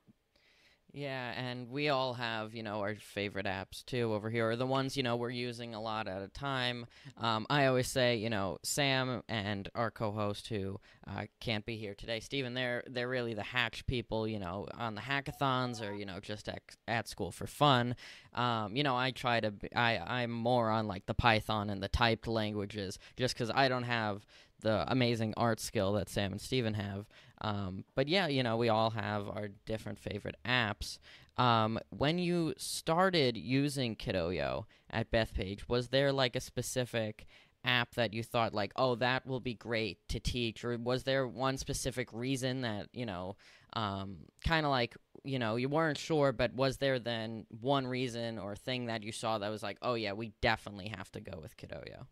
Yeah, 0.99 1.31
and 1.37 1.71
we 1.71 1.91
all 1.91 2.15
have, 2.15 2.57
you 2.57 2.65
know, 2.65 2.81
our 2.81 2.97
favorite 2.97 3.47
apps 3.47 3.85
too 3.85 4.13
over 4.13 4.29
here, 4.31 4.51
or 4.51 4.57
the 4.57 4.67
ones, 4.67 4.97
you 4.97 5.05
know, 5.05 5.15
we're 5.15 5.31
using 5.31 5.73
a 5.73 5.81
lot 5.81 6.09
at 6.09 6.23
a 6.23 6.27
time. 6.27 6.87
Um, 7.17 7.47
I 7.49 7.67
always 7.67 7.87
say, 7.87 8.17
you 8.17 8.29
know, 8.29 8.59
Sam 8.65 9.23
and 9.29 9.69
our 9.77 9.93
co-host 9.93 10.49
who 10.49 10.81
uh, 11.07 11.27
can't 11.39 11.65
be 11.65 11.77
here 11.77 11.95
today, 11.95 12.19
Stephen, 12.19 12.55
they're 12.55 12.83
they're 12.89 13.09
really 13.09 13.33
the 13.35 13.45
hatch 13.45 13.87
people, 13.87 14.27
you 14.27 14.41
know, 14.41 14.67
on 14.77 14.97
the 14.97 15.01
hackathons 15.01 15.89
or 15.89 15.95
you 15.95 16.05
know 16.05 16.19
just 16.19 16.49
at, 16.49 16.63
at 16.89 17.07
school 17.07 17.31
for 17.31 17.47
fun. 17.47 17.95
Um, 18.35 18.75
you 18.75 18.83
know, 18.83 18.97
I 18.97 19.13
try 19.13 19.39
to, 19.39 19.53
be, 19.53 19.73
I 19.77 20.23
I'm 20.25 20.33
more 20.33 20.69
on 20.69 20.89
like 20.89 21.07
the 21.07 21.15
Python 21.15 21.71
and 21.71 21.81
the 21.81 21.89
typed 21.89 22.27
languages, 22.27 22.99
just 23.17 23.37
because 23.37 23.53
I 23.55 23.69
don't 23.69 23.85
have 23.85 24.27
the 24.61 24.85
amazing 24.91 25.35
art 25.37 25.61
skill 25.61 25.93
that 25.93 26.09
Sam 26.09 26.33
and 26.33 26.41
Steven 26.41 26.75
have. 26.75 27.07
Um, 27.41 27.85
but 27.95 28.09
yeah, 28.09 28.27
you 28.27 28.43
know, 28.43 28.57
we 28.57 28.69
all 28.69 28.91
have 28.91 29.29
our 29.29 29.49
different 29.67 29.99
favorite 29.99 30.37
apps. 30.47 30.99
Um, 31.37 31.79
when 31.91 32.19
you 32.19 32.55
started 32.57 33.37
using 33.37 33.95
Kidoyo 33.95 34.65
at 34.91 35.11
Bethpage, 35.11 35.69
was 35.69 35.89
there 35.89 36.13
like 36.13 36.35
a 36.35 36.41
specific 36.41 37.27
app 37.65 37.95
that 37.95 38.13
you 38.13 38.23
thought 38.23 38.55
like, 38.55 38.73
oh, 38.77 38.97
that 38.97 39.27
will 39.27 39.41
be 39.41 39.55
great 39.55 39.99
to 40.09 40.19
teach, 40.19 40.65
or 40.65 40.77
was 40.77 41.05
there 41.05 41.29
one 41.29 41.57
specific 41.57 42.13
reason 42.13 42.63
that 42.63 42.89
you 42.93 43.07
know, 43.07 43.37
um, 43.75 44.17
kind 44.45 44.67
of 44.67 44.71
like 44.71 44.97
you 45.23 45.39
know 45.39 45.57
you 45.57 45.69
weren't 45.69 45.99
sure, 45.99 46.33
but 46.33 46.53
was 46.55 46.79
there 46.79 46.99
then 46.99 47.47
one 47.61 47.87
reason 47.87 48.39
or 48.39 48.57
thing 48.57 48.87
that 48.87 49.05
you 49.05 49.13
saw 49.13 49.39
that 49.39 49.51
was 49.51 49.63
like, 49.63 49.79
oh 49.83 49.95
yeah, 49.95 50.13
we 50.13 50.33
definitely 50.41 50.89
have 50.89 51.11
to 51.13 51.21
go 51.21 51.39
with 51.41 51.57
Kidoyo? 51.57 52.07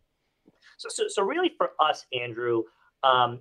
So, 0.77 0.89
so, 0.89 1.05
so 1.07 1.23
really 1.23 1.51
for 1.57 1.71
us, 1.79 2.05
Andrew, 2.13 2.63
um, 3.03 3.39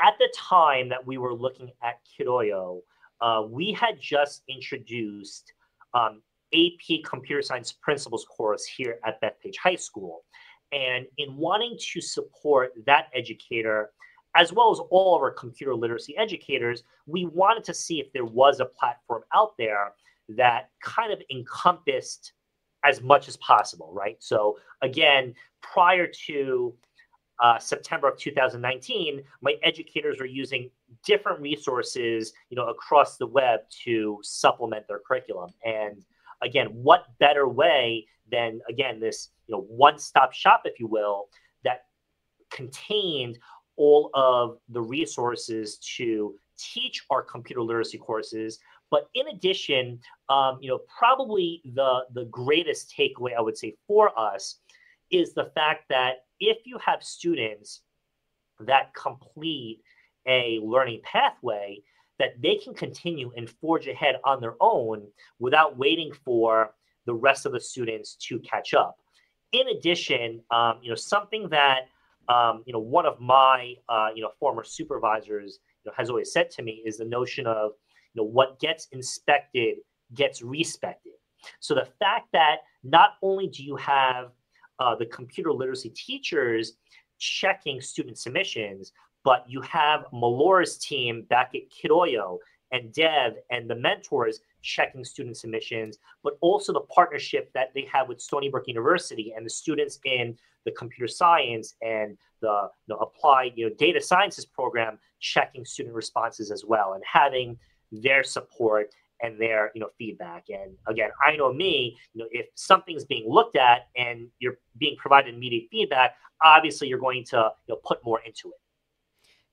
at 0.00 0.14
the 0.18 0.32
time 0.36 0.88
that 0.88 1.06
we 1.06 1.18
were 1.18 1.34
looking 1.34 1.70
at 1.82 2.00
Kidoyo, 2.06 2.80
uh, 3.20 3.42
we 3.48 3.72
had 3.72 4.00
just 4.00 4.42
introduced 4.48 5.52
um, 5.94 6.22
AP 6.54 7.02
Computer 7.04 7.42
Science 7.42 7.72
Principles 7.72 8.26
course 8.26 8.64
here 8.64 8.98
at 9.04 9.20
Bethpage 9.20 9.56
High 9.56 9.76
School. 9.76 10.24
And 10.72 11.06
in 11.18 11.36
wanting 11.36 11.78
to 11.92 12.00
support 12.00 12.72
that 12.86 13.06
educator, 13.14 13.90
as 14.34 14.52
well 14.52 14.70
as 14.70 14.78
all 14.90 15.16
of 15.16 15.22
our 15.22 15.30
computer 15.30 15.74
literacy 15.74 16.16
educators, 16.18 16.82
we 17.06 17.24
wanted 17.26 17.64
to 17.64 17.74
see 17.74 18.00
if 18.00 18.12
there 18.12 18.24
was 18.24 18.60
a 18.60 18.66
platform 18.66 19.22
out 19.34 19.56
there 19.56 19.92
that 20.28 20.70
kind 20.82 21.12
of 21.12 21.22
encompassed 21.30 22.32
as 22.84 23.00
much 23.00 23.28
as 23.28 23.36
possible, 23.38 23.90
right? 23.92 24.16
So 24.20 24.58
again, 24.82 25.34
prior 25.62 26.06
to 26.26 26.74
uh, 27.40 27.58
September 27.58 28.08
of 28.08 28.18
2019, 28.18 29.22
my 29.42 29.54
educators 29.62 30.18
were 30.18 30.26
using 30.26 30.70
different 31.04 31.40
resources, 31.40 32.32
you 32.50 32.56
know, 32.56 32.68
across 32.68 33.16
the 33.16 33.26
web 33.26 33.60
to 33.84 34.18
supplement 34.22 34.86
their 34.88 35.00
curriculum. 35.06 35.50
And 35.64 36.04
again, 36.42 36.68
what 36.68 37.04
better 37.18 37.48
way 37.48 38.06
than 38.30 38.60
again 38.68 39.00
this, 39.00 39.30
you 39.46 39.54
know, 39.54 39.62
one-stop 39.62 40.32
shop, 40.32 40.62
if 40.64 40.80
you 40.80 40.86
will, 40.86 41.28
that 41.64 41.84
contained 42.50 43.38
all 43.76 44.10
of 44.14 44.58
the 44.70 44.80
resources 44.80 45.76
to 45.96 46.34
teach 46.58 47.04
our 47.10 47.22
computer 47.22 47.62
literacy 47.62 47.98
courses. 47.98 48.58
But 48.90 49.08
in 49.14 49.28
addition, 49.28 50.00
um, 50.28 50.58
you 50.60 50.70
know, 50.70 50.80
probably 50.98 51.60
the 51.74 52.04
the 52.14 52.24
greatest 52.26 52.94
takeaway 52.96 53.36
I 53.36 53.40
would 53.40 53.58
say 53.58 53.74
for 53.86 54.16
us 54.18 54.60
is 55.10 55.34
the 55.34 55.50
fact 55.54 55.84
that 55.90 56.24
if 56.40 56.58
you 56.64 56.78
have 56.84 57.02
students 57.02 57.82
that 58.60 58.94
complete 58.94 59.80
a 60.26 60.58
learning 60.62 61.00
pathway 61.04 61.80
that 62.18 62.40
they 62.40 62.56
can 62.56 62.74
continue 62.74 63.30
and 63.36 63.48
forge 63.48 63.86
ahead 63.86 64.16
on 64.24 64.40
their 64.40 64.54
own 64.60 65.06
without 65.38 65.76
waiting 65.76 66.12
for 66.24 66.74
the 67.04 67.14
rest 67.14 67.46
of 67.46 67.52
the 67.52 67.60
students 67.60 68.16
to 68.16 68.38
catch 68.40 68.74
up. 68.74 68.96
In 69.52 69.68
addition, 69.68 70.40
um, 70.50 70.78
you 70.82 70.88
know, 70.88 70.96
something 70.96 71.48
that 71.50 71.82
um, 72.28 72.64
you 72.66 72.72
know 72.72 72.80
one 72.80 73.06
of 73.06 73.20
my 73.20 73.74
uh, 73.88 74.08
you 74.14 74.22
know 74.22 74.30
former 74.40 74.64
supervisors 74.64 75.60
you 75.84 75.90
know, 75.90 75.94
has 75.96 76.10
always 76.10 76.32
said 76.32 76.50
to 76.50 76.62
me 76.62 76.82
is 76.84 76.98
the 76.98 77.04
notion 77.04 77.46
of 77.46 77.72
you 78.12 78.22
know 78.22 78.26
what 78.26 78.58
gets 78.58 78.88
inspected 78.92 79.76
gets 80.14 80.42
respected. 80.42 81.12
So 81.60 81.74
the 81.74 81.88
fact 82.00 82.28
that 82.32 82.56
not 82.82 83.10
only 83.22 83.46
do 83.46 83.62
you 83.62 83.76
have 83.76 84.30
uh, 84.78 84.94
the 84.94 85.06
computer 85.06 85.52
literacy 85.52 85.90
teachers 85.90 86.74
checking 87.18 87.80
student 87.80 88.18
submissions, 88.18 88.92
but 89.24 89.44
you 89.48 89.60
have 89.62 90.04
Melora's 90.12 90.78
team 90.78 91.22
back 91.28 91.52
at 91.54 91.62
Kidoyo 91.70 92.38
and 92.72 92.92
Dev 92.92 93.34
and 93.50 93.70
the 93.70 93.74
mentors 93.74 94.40
checking 94.62 95.04
student 95.04 95.36
submissions, 95.36 95.98
but 96.22 96.36
also 96.40 96.72
the 96.72 96.80
partnership 96.80 97.50
that 97.54 97.72
they 97.74 97.86
have 97.92 98.08
with 98.08 98.20
Stony 98.20 98.48
Brook 98.48 98.64
University 98.66 99.32
and 99.36 99.46
the 99.46 99.50
students 99.50 99.98
in 100.04 100.36
the 100.64 100.72
computer 100.72 101.06
science 101.06 101.74
and 101.80 102.18
the 102.40 102.68
you 102.86 102.94
know, 102.94 102.96
applied 102.96 103.52
you 103.54 103.68
know, 103.68 103.74
data 103.76 104.00
sciences 104.00 104.44
program 104.44 104.98
checking 105.20 105.64
student 105.64 105.94
responses 105.94 106.50
as 106.50 106.64
well 106.64 106.94
and 106.94 107.02
having 107.10 107.56
their 107.92 108.22
support 108.22 108.90
and 109.22 109.40
their 109.40 109.70
you 109.74 109.80
know 109.80 109.88
feedback. 109.98 110.44
And 110.48 110.76
again 110.86 111.10
i 111.26 111.36
know 111.36 111.52
me 111.52 111.96
you 112.14 112.22
know 112.22 112.28
if 112.30 112.46
something's 112.54 113.04
being 113.04 113.28
looked 113.28 113.56
at 113.56 113.88
and 113.96 114.28
you're 114.38 114.58
being 114.78 114.96
provided 114.96 115.34
immediate 115.34 115.64
feedback 115.70 116.14
obviously 116.42 116.88
you're 116.88 116.98
going 116.98 117.24
to 117.24 117.50
you 117.66 117.74
know 117.74 117.80
put 117.84 118.04
more 118.04 118.20
into 118.26 118.48
it 118.48 118.60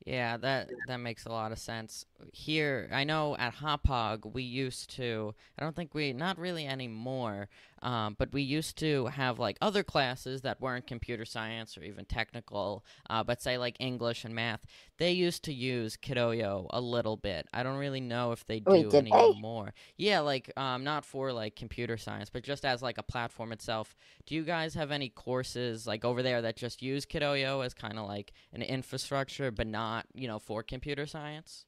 yeah, 0.06 0.36
that 0.38 0.70
that 0.88 0.98
makes 0.98 1.26
a 1.26 1.30
lot 1.30 1.52
of 1.54 1.60
sense. 1.60 2.06
Here, 2.34 2.90
I 2.92 3.06
know 3.06 3.38
at 3.38 3.56
Hauppauge 3.56 4.34
we 4.34 4.44
used 4.44 4.90
to. 4.98 5.34
I 5.58 5.64
don't 5.64 5.76
think 5.76 5.94
we, 5.94 6.12
not 6.12 6.38
really 6.38 6.68
anymore, 6.68 7.48
um, 7.82 8.16
but 8.18 8.34
we 8.34 8.42
used 8.42 8.78
to 8.80 9.06
have 9.08 9.40
like 9.40 9.58
other 9.62 9.84
classes 9.84 10.42
that 10.42 10.60
weren't 10.60 10.88
computer 10.88 11.26
science 11.26 11.78
or 11.78 11.84
even 11.84 12.06
technical, 12.06 12.86
uh, 13.10 13.24
but 13.24 13.42
say 13.42 13.58
like 13.58 13.78
English 13.80 14.26
and 14.26 14.36
math. 14.36 14.66
They 14.98 15.12
used 15.12 15.44
to 15.46 15.54
use 15.54 15.98
Kidoyo 15.98 16.68
a 16.70 16.80
little 16.80 17.18
bit. 17.18 17.48
I 17.54 17.64
don't 17.64 17.78
really 17.78 18.00
know 18.00 18.32
if 18.32 18.46
they 18.46 18.60
do 18.60 18.72
Wait, 18.72 18.94
anymore. 18.94 19.74
They? 19.98 20.06
Yeah, 20.06 20.20
like 20.20 20.52
um, 20.58 20.84
not 20.84 21.06
for 21.06 21.32
like 21.32 21.56
computer 21.56 21.98
science, 21.98 22.30
but 22.30 22.44
just 22.44 22.64
as 22.66 22.82
like 22.82 22.98
a 22.98 23.04
platform 23.04 23.52
itself. 23.52 23.96
Do 24.26 24.36
you 24.36 24.44
guys 24.44 24.74
have 24.76 24.92
any 24.92 25.10
courses 25.10 25.88
like 25.88 26.06
over 26.06 26.24
there 26.24 26.42
that 26.42 26.56
just 26.56 26.82
use 26.82 27.06
Kidoyo 27.06 27.66
as 27.66 27.74
kind 27.74 27.98
of 27.98 28.08
like 28.08 28.34
an 28.54 28.62
infrastructure, 28.62 29.52
but 29.52 29.68
not 29.68 29.93
you 30.14 30.28
know 30.28 30.40
for 30.40 30.64
computer 30.64 31.06
science? 31.06 31.66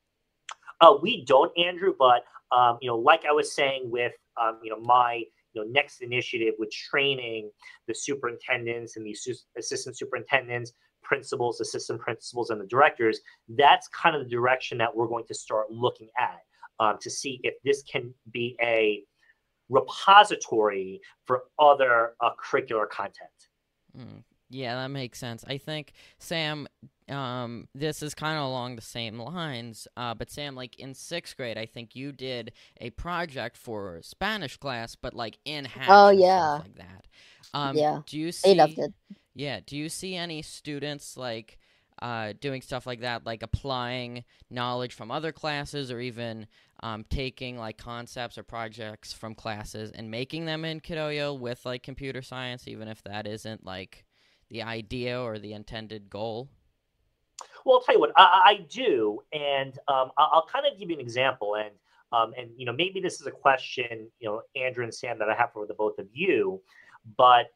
Uh, 0.82 0.96
we 1.02 1.24
don't, 1.26 1.52
Andrew, 1.58 1.94
but 1.98 2.24
um, 2.52 2.78
you 2.82 2.90
know, 2.90 2.98
like 2.98 3.26
I 3.26 3.32
was 3.32 3.54
saying 3.54 3.90
with 3.90 4.14
um, 4.42 4.60
you 4.64 4.70
know 4.70 4.80
my 4.80 5.24
you 5.54 5.64
know, 5.64 5.72
next 5.72 6.02
initiative 6.02 6.54
with 6.60 6.72
training 6.72 7.50
the 7.88 7.96
superintendents 7.96 8.98
and 8.98 9.06
the 9.06 9.16
assistant 9.58 9.98
superintendents, 9.98 10.74
principals, 11.02 11.62
assistant 11.62 12.02
principals, 12.02 12.50
and 12.50 12.60
the 12.60 12.66
directors, 12.66 13.22
that's 13.50 13.88
kind 13.90 14.16
of 14.16 14.24
the 14.24 14.30
direction 14.30 14.78
that 14.78 14.94
we're 14.94 15.08
going 15.08 15.26
to 15.28 15.34
start 15.34 15.72
looking 15.72 16.10
at 16.20 16.40
um, 16.80 16.98
to 17.00 17.10
see 17.10 17.40
if 17.44 17.54
this 17.64 17.84
can 17.84 18.14
be 18.32 18.58
a 18.62 19.04
repository 19.70 21.00
for 21.24 21.44
other 21.58 22.14
uh, 22.20 22.32
curricular 22.44 22.90
content. 22.90 23.30
Mm, 23.98 24.24
yeah, 24.50 24.76
that 24.76 24.90
makes 24.90 25.20
sense. 25.20 25.44
I 25.48 25.58
think 25.58 25.94
Sam, 26.20 26.68
um, 27.10 27.68
this 27.76 28.02
is 28.02 28.14
kind 28.14 28.38
of 28.38 28.46
along 28.46 28.76
the 28.76 28.82
same 28.82 29.20
lines. 29.20 29.88
Uh, 29.96 30.14
but 30.14 30.32
Sam, 30.32 30.56
like 30.56 30.80
in 30.80 30.94
sixth 30.94 31.38
grade, 31.38 31.58
I 31.58 31.66
think 31.66 31.96
you 31.96 32.12
did 32.12 32.52
a 32.82 32.90
project 32.92 33.58
for 33.58 34.00
Spanish 34.02 34.58
class, 34.58 34.96
but 34.96 35.14
like 35.14 35.38
in 35.46 35.66
half. 35.66 35.90
Oh 35.90 36.10
yeah, 36.10 36.60
like 36.62 36.76
that. 36.76 37.06
Um, 37.54 37.76
yeah. 37.76 38.02
Do 38.06 38.18
you 38.18 38.32
see? 38.32 38.50
They 38.50 38.56
loved 38.56 38.80
it. 38.80 38.94
Yeah. 39.34 39.60
Do 39.66 39.78
you 39.78 39.90
see 39.90 40.16
any 40.16 40.42
students 40.42 41.18
like? 41.18 41.60
Uh, 42.02 42.34
doing 42.42 42.62
stuff 42.62 42.86
like 42.86 43.00
that, 43.00 43.26
like 43.26 43.42
applying 43.42 44.26
knowledge 44.50 44.94
from 44.94 45.10
other 45.10 45.32
classes, 45.32 45.90
or 45.90 46.02
even 46.02 46.46
um, 46.84 47.06
taking 47.10 47.58
like 47.58 47.78
concepts 47.78 48.38
or 48.38 48.44
projects 48.44 49.14
from 49.14 49.34
classes 49.34 49.92
and 49.92 50.12
making 50.12 50.44
them 50.46 50.66
in 50.66 50.82
Kidoyo 50.82 51.40
with 51.40 51.66
like 51.66 51.84
computer 51.84 52.22
science, 52.22 52.68
even 52.68 52.90
if 52.90 53.02
that 53.04 53.26
isn't 53.26 53.66
like 53.66 54.04
the 54.50 54.62
idea 54.62 55.22
or 55.22 55.40
the 55.40 55.54
intended 55.54 56.10
goal? 56.10 56.50
Well, 57.66 57.78
I'll 57.78 57.82
tell 57.82 57.96
you 57.96 58.02
what 58.02 58.12
I, 58.16 58.42
I 58.46 58.66
do, 58.70 59.22
and 59.34 59.78
um, 59.88 60.12
I'll, 60.18 60.48
kind 60.52 60.66
of 60.72 60.78
give 60.80 60.90
you 60.90 60.96
an 60.96 61.02
example, 61.02 61.56
and 61.56 61.72
um, 62.12 62.34
and 62.38 62.50
you 62.56 62.66
know 62.66 62.74
maybe 62.74 63.00
this 63.00 63.20
is 63.20 63.28
a 63.28 63.32
question, 63.32 64.08
you 64.20 64.28
know, 64.30 64.42
Andrew 64.56 64.84
and 64.84 64.94
Sam 64.94 65.18
that 65.20 65.30
I 65.30 65.36
have 65.36 65.52
for 65.52 65.66
the 65.66 65.74
both 65.74 65.98
of 65.98 66.08
you, 66.14 66.62
but 67.18 67.48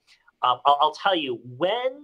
um, 0.42 0.60
I'll, 0.66 0.78
I'll 0.82 0.94
tell 0.94 1.16
you 1.16 1.40
when 1.58 2.04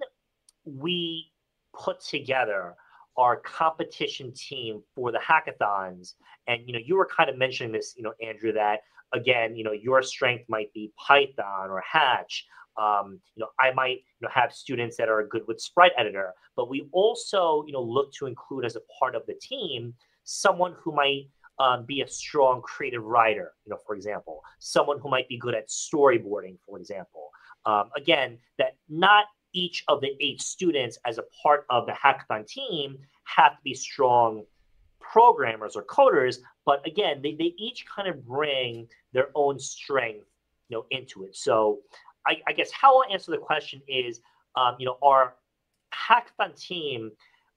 we 0.65 1.31
put 1.73 1.99
together 1.99 2.75
our 3.17 3.37
competition 3.37 4.31
team 4.33 4.81
for 4.93 5.11
the 5.11 5.19
hackathons, 5.19 6.13
and 6.47 6.61
you 6.65 6.73
know 6.73 6.79
you 6.83 6.95
were 6.95 7.07
kind 7.07 7.29
of 7.29 7.37
mentioning 7.37 7.71
this, 7.71 7.95
you 7.97 8.03
know, 8.03 8.13
Andrew, 8.21 8.51
that 8.53 8.81
again, 9.13 9.55
you 9.55 9.63
know, 9.63 9.71
your 9.71 10.01
strength 10.01 10.45
might 10.47 10.71
be 10.73 10.91
Python 10.97 11.69
or 11.69 11.81
Hatch. 11.81 12.45
Um, 12.77 13.19
you 13.35 13.41
know, 13.41 13.49
I 13.59 13.71
might 13.71 13.97
you 14.19 14.23
know 14.23 14.29
have 14.33 14.53
students 14.53 14.97
that 14.97 15.09
are 15.09 15.25
good 15.25 15.43
with 15.47 15.61
Sprite 15.61 15.93
Editor, 15.97 16.33
but 16.55 16.69
we 16.69 16.87
also 16.91 17.63
you 17.67 17.73
know 17.73 17.81
look 17.81 18.11
to 18.13 18.25
include 18.25 18.65
as 18.65 18.75
a 18.75 18.81
part 18.99 19.15
of 19.15 19.23
the 19.27 19.35
team 19.35 19.93
someone 20.23 20.75
who 20.83 20.91
might 20.91 21.27
um, 21.59 21.85
be 21.85 22.01
a 22.01 22.07
strong 22.07 22.61
creative 22.61 23.03
writer, 23.03 23.53
you 23.65 23.69
know, 23.69 23.77
for 23.85 23.95
example, 23.95 24.43
someone 24.59 24.99
who 24.99 25.09
might 25.09 25.29
be 25.29 25.37
good 25.37 25.55
at 25.55 25.69
storyboarding, 25.69 26.57
for 26.65 26.77
example. 26.77 27.29
Um, 27.65 27.89
again, 27.95 28.37
that 28.57 28.75
not 28.89 29.25
each 29.53 29.83
of 29.87 30.01
the 30.01 30.11
eight 30.19 30.41
students 30.41 30.97
as 31.05 31.17
a 31.17 31.23
part 31.41 31.65
of 31.69 31.85
the 31.85 31.93
hackathon 31.93 32.45
team 32.45 32.97
have 33.23 33.53
to 33.53 33.61
be 33.63 33.73
strong 33.73 34.43
programmers 34.99 35.75
or 35.75 35.83
coders, 35.85 36.37
but 36.65 36.85
again, 36.85 37.21
they, 37.21 37.35
they 37.35 37.53
each 37.57 37.85
kind 37.87 38.07
of 38.07 38.25
bring 38.25 38.87
their 39.13 39.29
own 39.33 39.57
strength, 39.57 40.27
you 40.67 40.77
know, 40.77 40.85
into 40.91 41.23
it. 41.23 41.35
So 41.35 41.79
I, 42.27 42.37
I 42.47 42.53
guess 42.53 42.71
how 42.71 43.01
I'll 43.01 43.11
answer 43.11 43.31
the 43.31 43.37
question 43.37 43.81
is, 43.87 44.21
um, 44.55 44.75
you 44.79 44.85
know, 44.85 44.97
our 45.01 45.35
hackathon 45.93 46.59
team 46.59 47.11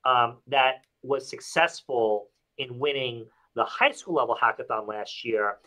um, 0.04 0.38
that 0.46 0.84
was 1.02 1.28
successful 1.28 2.28
in 2.58 2.78
winning 2.78 3.26
the 3.54 3.64
high 3.64 3.92
school 3.92 4.14
level 4.14 4.36
hackathon 4.40 4.86
last 4.86 5.24
year, 5.24 5.58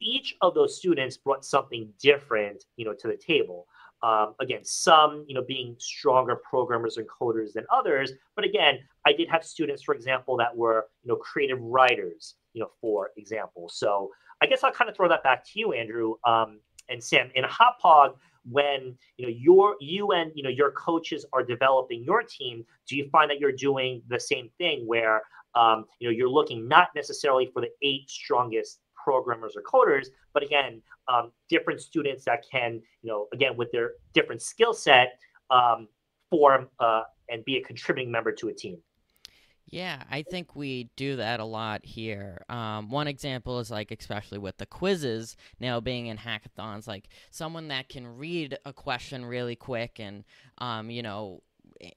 each 0.00 0.36
of 0.40 0.54
those 0.54 0.76
students 0.76 1.16
brought 1.16 1.44
something 1.44 1.92
different, 2.00 2.64
you 2.76 2.84
know, 2.84 2.94
to 2.94 3.08
the 3.08 3.16
table. 3.16 3.66
Um, 4.02 4.34
again, 4.40 4.64
some, 4.64 5.26
you 5.28 5.34
know, 5.34 5.42
being 5.42 5.76
stronger 5.78 6.36
programmers 6.36 6.96
and 6.96 7.06
coders 7.06 7.52
than 7.52 7.66
others. 7.70 8.12
But 8.34 8.46
again, 8.46 8.78
I 9.04 9.12
did 9.12 9.28
have 9.28 9.44
students, 9.44 9.82
for 9.82 9.94
example, 9.94 10.38
that 10.38 10.56
were, 10.56 10.86
you 11.02 11.08
know, 11.08 11.16
creative 11.16 11.60
writers, 11.60 12.36
you 12.54 12.60
know, 12.62 12.70
for 12.80 13.10
example. 13.18 13.68
So 13.68 14.10
I 14.40 14.46
guess 14.46 14.64
I'll 14.64 14.72
kind 14.72 14.88
of 14.88 14.96
throw 14.96 15.08
that 15.08 15.22
back 15.22 15.44
to 15.44 15.50
you, 15.58 15.72
Andrew 15.74 16.14
um, 16.24 16.60
and 16.90 17.02
Sam. 17.02 17.30
In 17.34 17.44
Hauppauge, 17.44 18.14
when 18.48 18.96
you 19.16 19.26
know 19.26 19.32
your 19.32 19.76
you 19.80 20.12
and 20.12 20.32
you 20.34 20.42
know 20.42 20.50
your 20.50 20.70
coaches 20.72 21.24
are 21.32 21.42
developing 21.42 22.02
your 22.02 22.22
team 22.22 22.64
do 22.86 22.96
you 22.96 23.08
find 23.10 23.30
that 23.30 23.38
you're 23.38 23.52
doing 23.52 24.02
the 24.08 24.18
same 24.18 24.48
thing 24.58 24.86
where 24.86 25.22
um, 25.54 25.84
you 25.98 26.08
know 26.08 26.12
you're 26.12 26.28
looking 26.28 26.66
not 26.66 26.88
necessarily 26.94 27.50
for 27.52 27.60
the 27.60 27.68
eight 27.82 28.08
strongest 28.08 28.80
programmers 28.94 29.56
or 29.56 29.62
coders 29.62 30.08
but 30.32 30.42
again 30.42 30.80
um, 31.08 31.30
different 31.48 31.80
students 31.80 32.24
that 32.24 32.44
can 32.50 32.80
you 33.02 33.10
know 33.10 33.26
again 33.32 33.56
with 33.56 33.70
their 33.72 33.92
different 34.14 34.40
skill 34.40 34.72
set 34.72 35.18
um, 35.50 35.86
form 36.30 36.68
uh, 36.78 37.02
and 37.28 37.44
be 37.44 37.56
a 37.56 37.62
contributing 37.62 38.10
member 38.10 38.32
to 38.32 38.48
a 38.48 38.54
team 38.54 38.78
yeah, 39.70 40.02
I 40.10 40.22
think 40.22 40.56
we 40.56 40.90
do 40.96 41.16
that 41.16 41.38
a 41.38 41.44
lot 41.44 41.84
here. 41.84 42.44
Um, 42.48 42.90
one 42.90 43.06
example 43.06 43.60
is 43.60 43.70
like, 43.70 43.90
especially 43.92 44.38
with 44.38 44.58
the 44.58 44.66
quizzes 44.66 45.36
now 45.60 45.80
being 45.80 46.06
in 46.06 46.18
hackathons, 46.18 46.88
like 46.88 47.08
someone 47.30 47.68
that 47.68 47.88
can 47.88 48.06
read 48.18 48.58
a 48.64 48.72
question 48.72 49.24
really 49.24 49.54
quick 49.56 50.00
and, 50.00 50.24
um, 50.58 50.90
you 50.90 51.02
know, 51.02 51.42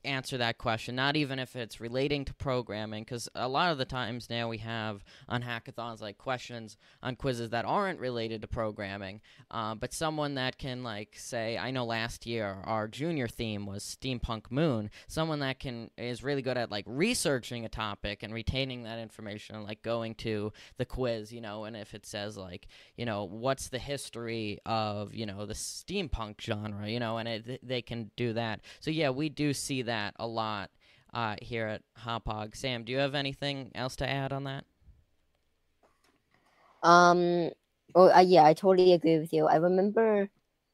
answer 0.06 0.38
that 0.38 0.58
question, 0.58 0.96
not 0.96 1.15
even 1.15 1.39
if 1.39 1.56
it's 1.56 1.82
relating 1.82 2.26
to 2.26 2.34
programming, 2.34 3.04
because 3.04 3.30
a 3.36 3.48
lot 3.48 3.72
of 3.72 3.78
the 3.78 3.86
times 3.86 4.30
now 4.30 4.48
we 4.48 4.60
have 4.60 5.04
on 5.28 5.43
hackathons 5.43 6.02
like 6.02 6.17
questions 6.17 6.78
on 7.02 7.15
quizzes 7.15 7.50
that 7.50 7.65
aren't 7.65 8.00
related 8.00 8.41
to 8.41 8.48
programming, 8.48 9.22
uh, 9.52 9.76
but 9.76 9.93
someone 9.93 10.36
that 10.36 10.58
can 10.58 10.84
like 10.84 11.15
say, 11.17 11.58
I 11.58 11.72
know 11.72 11.86
last 11.86 12.26
year 12.26 12.58
our 12.63 12.88
junior 12.88 13.28
theme 13.28 13.65
was 13.65 13.84
steampunk 13.84 14.52
moon, 14.52 14.89
someone 15.08 15.39
that 15.39 15.60
can 15.60 15.89
is 15.98 16.24
really 16.24 16.41
good 16.41 16.58
at 16.58 16.72
like 16.72 16.86
researching 16.88 17.65
a 17.65 17.69
topic 17.69 18.24
and 18.24 18.34
retaining 18.34 18.84
that 18.84 19.00
information, 19.00 19.63
like 19.63 19.82
going 19.82 20.15
to 20.15 20.54
the 20.78 20.86
quiz, 20.86 21.32
you 21.32 21.41
know, 21.41 21.65
and 21.65 21.76
if 21.76 21.93
it 21.93 22.06
says 22.06 22.38
like, 22.38 22.67
you 22.96 23.06
know, 23.06 23.26
what's 23.26 23.69
the 23.69 23.80
history 23.80 24.60
of 24.65 25.13
you 25.13 25.26
know 25.26 25.46
the 25.46 25.54
steampunk 25.54 26.39
genre, 26.39 26.88
you 26.88 27.00
know, 27.00 27.17
and 27.17 27.28
it, 27.28 27.60
they 27.67 27.82
can 27.82 28.12
do 28.15 28.34
that. 28.34 28.62
So 28.80 28.91
yeah, 28.91 29.10
we 29.10 29.30
do 29.30 29.54
see 29.54 29.73
see 29.74 29.82
that 29.84 30.14
a 30.20 30.28
lot 30.28 30.70
uh, 31.14 31.36
here 31.42 31.68
at 31.68 31.82
Hauppauge. 32.06 32.56
Sam, 32.56 32.84
do 32.84 32.92
you 32.92 33.00
have 33.00 33.16
anything 33.16 33.72
else 33.74 33.96
to 33.98 34.10
add 34.10 34.32
on 34.32 34.44
that? 34.44 34.66
Um. 36.84 37.50
Oh, 37.96 38.10
uh, 38.10 38.26
yeah, 38.26 38.44
I 38.44 38.54
totally 38.54 38.94
agree 38.94 39.20
with 39.20 39.32
you. 39.32 39.46
I 39.46 39.58
remember, 39.58 40.28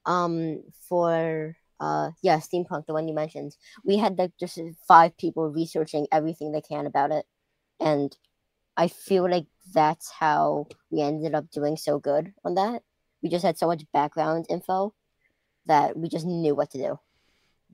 um, 0.05 0.63
for 0.87 1.57
uh, 1.79 2.11
yeah, 2.21 2.37
steampunk, 2.37 2.85
the 2.85 2.93
one 2.93 3.07
you 3.09 3.13
mentioned, 3.13 3.55
we 3.83 3.97
had 3.97 4.17
like 4.17 4.31
just 4.39 4.57
five 4.87 5.17
people 5.17 5.49
researching 5.49 6.07
everything 6.11 6.51
they 6.51 6.61
can 6.61 6.85
about 6.85 7.11
it, 7.11 7.25
and 7.79 8.15
I 8.77 8.87
feel 8.87 9.29
like 9.29 9.47
that's 9.73 10.09
how 10.11 10.67
we 10.89 11.01
ended 11.01 11.35
up 11.35 11.51
doing 11.51 11.77
so 11.77 11.99
good 11.99 12.33
on 12.45 12.55
that. 12.55 12.83
We 13.21 13.29
just 13.29 13.45
had 13.45 13.57
so 13.57 13.67
much 13.67 13.83
background 13.91 14.45
info 14.49 14.93
that 15.65 15.97
we 15.97 16.07
just 16.09 16.25
knew 16.25 16.55
what 16.55 16.71
to 16.71 16.77
do. 16.77 16.99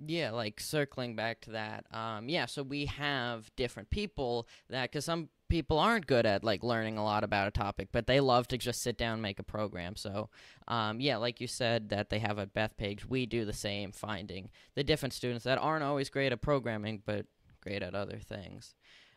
Yeah, 0.03 0.31
like 0.31 0.59
circling 0.59 1.15
back 1.15 1.41
to 1.41 1.51
that. 1.51 1.85
Um, 1.91 2.27
yeah, 2.27 2.47
so 2.47 2.63
we 2.63 2.85
have 2.87 3.49
different 3.55 3.89
people 3.89 4.47
that, 4.69 4.91
because 4.91 5.05
some 5.05 5.29
people 5.47 5.79
aren't 5.79 6.07
good 6.07 6.25
at 6.25 6.43
like 6.43 6.63
learning 6.63 6.97
a 6.97 7.03
lot 7.03 7.23
about 7.23 7.47
a 7.47 7.51
topic, 7.51 7.89
but 7.91 8.07
they 8.07 8.19
love 8.19 8.47
to 8.49 8.57
just 8.57 8.81
sit 8.81 8.97
down 8.97 9.13
and 9.13 9.21
make 9.21 9.39
a 9.39 9.43
program. 9.43 9.95
So, 9.95 10.29
um, 10.67 10.99
yeah, 10.99 11.17
like 11.17 11.39
you 11.39 11.47
said, 11.47 11.89
that 11.89 12.09
they 12.09 12.19
have 12.19 12.39
at 12.39 12.53
Bethpage, 12.53 13.05
we 13.05 13.25
do 13.25 13.45
the 13.45 13.53
same, 13.53 13.91
finding 13.91 14.49
the 14.75 14.83
different 14.83 15.13
students 15.13 15.45
that 15.45 15.59
aren't 15.59 15.83
always 15.83 16.09
great 16.09 16.33
at 16.33 16.41
programming, 16.41 17.01
but 17.05 17.25
great 17.61 17.81
at 17.81 17.95
other 17.95 18.19
things. 18.19 18.75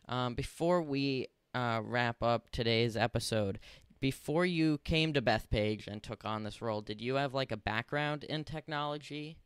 Um, 0.08 0.34
before 0.34 0.80
we 0.80 1.26
uh, 1.54 1.80
wrap 1.82 2.22
up 2.22 2.50
today's 2.50 2.96
episode, 2.96 3.58
before 4.00 4.46
you 4.46 4.78
came 4.84 5.12
to 5.12 5.20
Bethpage 5.20 5.88
and 5.88 6.02
took 6.02 6.24
on 6.24 6.44
this 6.44 6.62
role, 6.62 6.82
did 6.82 7.00
you 7.00 7.16
have 7.16 7.34
like 7.34 7.50
a 7.50 7.56
background 7.56 8.22
in 8.22 8.44
technology? 8.44 9.38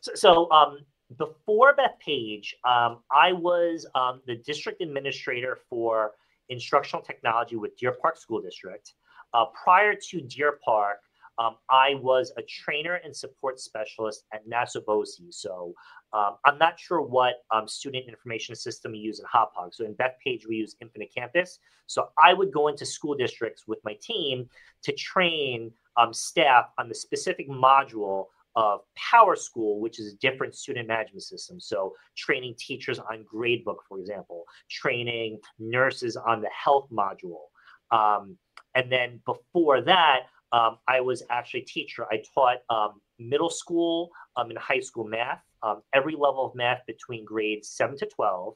So, 0.00 0.12
so 0.14 0.50
um, 0.50 0.78
before 1.18 1.76
Bethpage, 1.76 2.54
um, 2.64 2.98
I 3.10 3.32
was 3.32 3.86
um, 3.94 4.20
the 4.26 4.36
district 4.36 4.80
administrator 4.80 5.58
for 5.68 6.12
instructional 6.48 7.04
technology 7.04 7.56
with 7.56 7.76
Deer 7.76 7.96
Park 8.00 8.16
School 8.16 8.40
District. 8.40 8.92
Uh, 9.32 9.46
prior 9.64 9.94
to 10.10 10.20
Deer 10.20 10.58
Park, 10.64 10.98
um, 11.38 11.56
I 11.70 11.94
was 11.94 12.32
a 12.36 12.42
trainer 12.42 13.00
and 13.02 13.16
support 13.16 13.58
specialist 13.60 14.24
at 14.32 14.46
BOCES. 14.48 15.34
So 15.34 15.72
um, 16.12 16.36
I'm 16.44 16.58
not 16.58 16.78
sure 16.78 17.00
what 17.00 17.36
um, 17.50 17.66
student 17.66 18.06
information 18.08 18.54
system 18.54 18.94
you 18.94 19.02
use 19.02 19.20
in 19.20 19.26
Hauppauge. 19.26 19.74
So 19.74 19.84
in 19.84 19.94
Bethpage, 19.94 20.46
we 20.46 20.56
use 20.56 20.76
Infinite 20.82 21.14
Campus. 21.14 21.58
So 21.86 22.10
I 22.22 22.34
would 22.34 22.52
go 22.52 22.68
into 22.68 22.84
school 22.84 23.14
districts 23.14 23.66
with 23.66 23.78
my 23.84 23.96
team 24.02 24.48
to 24.82 24.92
train 24.92 25.72
um, 25.96 26.12
staff 26.12 26.66
on 26.78 26.88
the 26.88 26.94
specific 26.94 27.48
module 27.48 28.26
of 28.56 28.80
PowerSchool, 29.12 29.78
which 29.78 30.00
is 30.00 30.12
a 30.12 30.16
different 30.16 30.54
student 30.54 30.88
management 30.88 31.22
system. 31.22 31.60
So, 31.60 31.94
training 32.16 32.54
teachers 32.58 32.98
on 32.98 33.24
gradebook, 33.32 33.76
for 33.88 33.98
example, 33.98 34.44
training 34.68 35.38
nurses 35.58 36.16
on 36.16 36.40
the 36.40 36.50
health 36.50 36.88
module. 36.92 37.44
Um, 37.90 38.36
and 38.74 38.90
then 38.90 39.20
before 39.26 39.80
that, 39.82 40.20
um, 40.52 40.78
I 40.88 41.00
was 41.00 41.22
actually 41.30 41.60
a 41.60 41.64
teacher. 41.64 42.06
I 42.10 42.22
taught 42.34 42.58
um, 42.70 43.00
middle 43.18 43.50
school 43.50 44.10
um, 44.36 44.50
and 44.50 44.58
high 44.58 44.80
school 44.80 45.04
math, 45.04 45.42
um, 45.62 45.82
every 45.94 46.14
level 46.14 46.44
of 46.46 46.54
math 46.54 46.80
between 46.86 47.24
grades 47.24 47.68
7 47.68 47.96
to 47.98 48.06
12. 48.06 48.54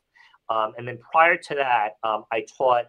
Um, 0.50 0.72
and 0.76 0.87
then 0.87 0.98
prior 1.12 1.37
to 1.37 1.54
that, 1.54 1.92
I 2.04 2.44
taught 2.59 2.87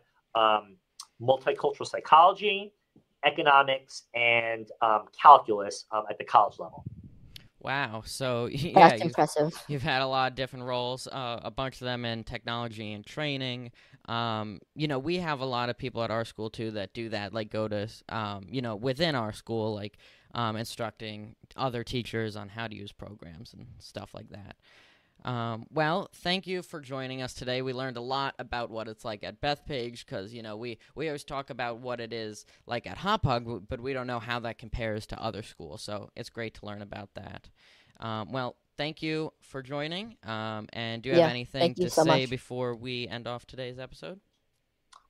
multicultural 1.21 1.85
psychology, 1.85 2.73
economics, 3.25 4.03
and 4.13 4.67
calculus 5.21 5.85
at 6.09 6.17
the 6.17 6.25
college 6.25 6.59
level. 6.59 6.83
Wow. 7.65 8.03
So 8.05 8.45
yeah, 8.51 8.93
That's 8.93 9.01
you've, 9.01 9.15
impressive. 9.15 9.53
you've 9.67 9.83
had 9.83 10.01
a 10.01 10.07
lot 10.07 10.31
of 10.31 10.35
different 10.35 10.65
roles, 10.65 11.07
uh, 11.07 11.39
a 11.43 11.51
bunch 11.51 11.81
of 11.81 11.85
them 11.85 12.05
in 12.05 12.23
technology 12.23 12.93
and 12.93 13.05
training. 13.05 13.71
Um, 14.07 14.59
you 14.75 14.87
know, 14.87 14.99
we 14.99 15.17
have 15.17 15.39
a 15.41 15.45
lot 15.45 15.69
of 15.69 15.77
people 15.77 16.03
at 16.03 16.11
our 16.11 16.25
school 16.25 16.49
too 16.51 16.71
that 16.71 16.93
do 16.93 17.09
that, 17.09 17.33
like 17.33 17.49
go 17.51 17.67
to, 17.67 17.89
um, 18.09 18.45
you 18.49 18.61
know, 18.61 18.75
within 18.75 19.15
our 19.15 19.33
school, 19.33 19.73
like 19.75 19.97
um, 20.35 20.55
instructing 20.57 21.35
other 21.55 21.83
teachers 21.83 22.35
on 22.35 22.49
how 22.49 22.67
to 22.67 22.75
use 22.75 22.91
programs 22.91 23.53
and 23.53 23.67
stuff 23.79 24.11
like 24.13 24.29
that. 24.29 24.57
Um, 25.25 25.65
well, 25.71 26.09
thank 26.13 26.47
you 26.47 26.61
for 26.61 26.79
joining 26.79 27.23
us 27.23 27.33
today. 27.33 27.63
We 27.63 27.73
learned 27.73 27.97
a 27.97 28.01
lot 28.01 28.35
about 28.39 28.69
what 28.69 28.87
it's 28.87 29.03
like 29.03 29.23
at 29.23 29.41
Bethpage 29.41 30.05
because 30.05 30.33
you 30.33 30.43
know 30.43 30.55
we 30.55 30.77
we 30.95 31.07
always 31.09 31.25
talk 31.25 31.49
about 31.49 31.79
what 31.79 31.99
it 31.99 32.13
is 32.13 32.45
like 32.67 32.87
at 32.87 32.99
Hauppauge, 32.99 33.63
but 33.67 33.81
we 33.81 33.93
don't 33.93 34.07
know 34.07 34.19
how 34.19 34.39
that 34.41 34.59
compares 34.59 35.07
to 35.07 35.21
other 35.21 35.43
schools. 35.43 35.81
So 35.81 36.11
it's 36.15 36.29
great 36.29 36.53
to 36.55 36.65
learn 36.67 36.83
about 36.83 37.15
that. 37.15 37.49
Um, 37.99 38.31
well, 38.31 38.55
thank 38.77 39.03
you 39.03 39.33
for 39.41 39.63
joining. 39.63 40.15
Um, 40.23 40.69
and 40.73 41.01
do 41.03 41.09
you 41.09 41.15
Yeah, 41.15 41.15
have 41.15 41.27
anything 41.27 41.75
you 41.75 41.87
to 41.87 41.89
so 41.89 42.03
say 42.03 42.27
much. 42.27 42.27
before 42.27 42.75
we 42.75 43.07
end 43.07 43.27
off 43.27 43.47
today's 43.47 43.79
episode? 43.79 44.19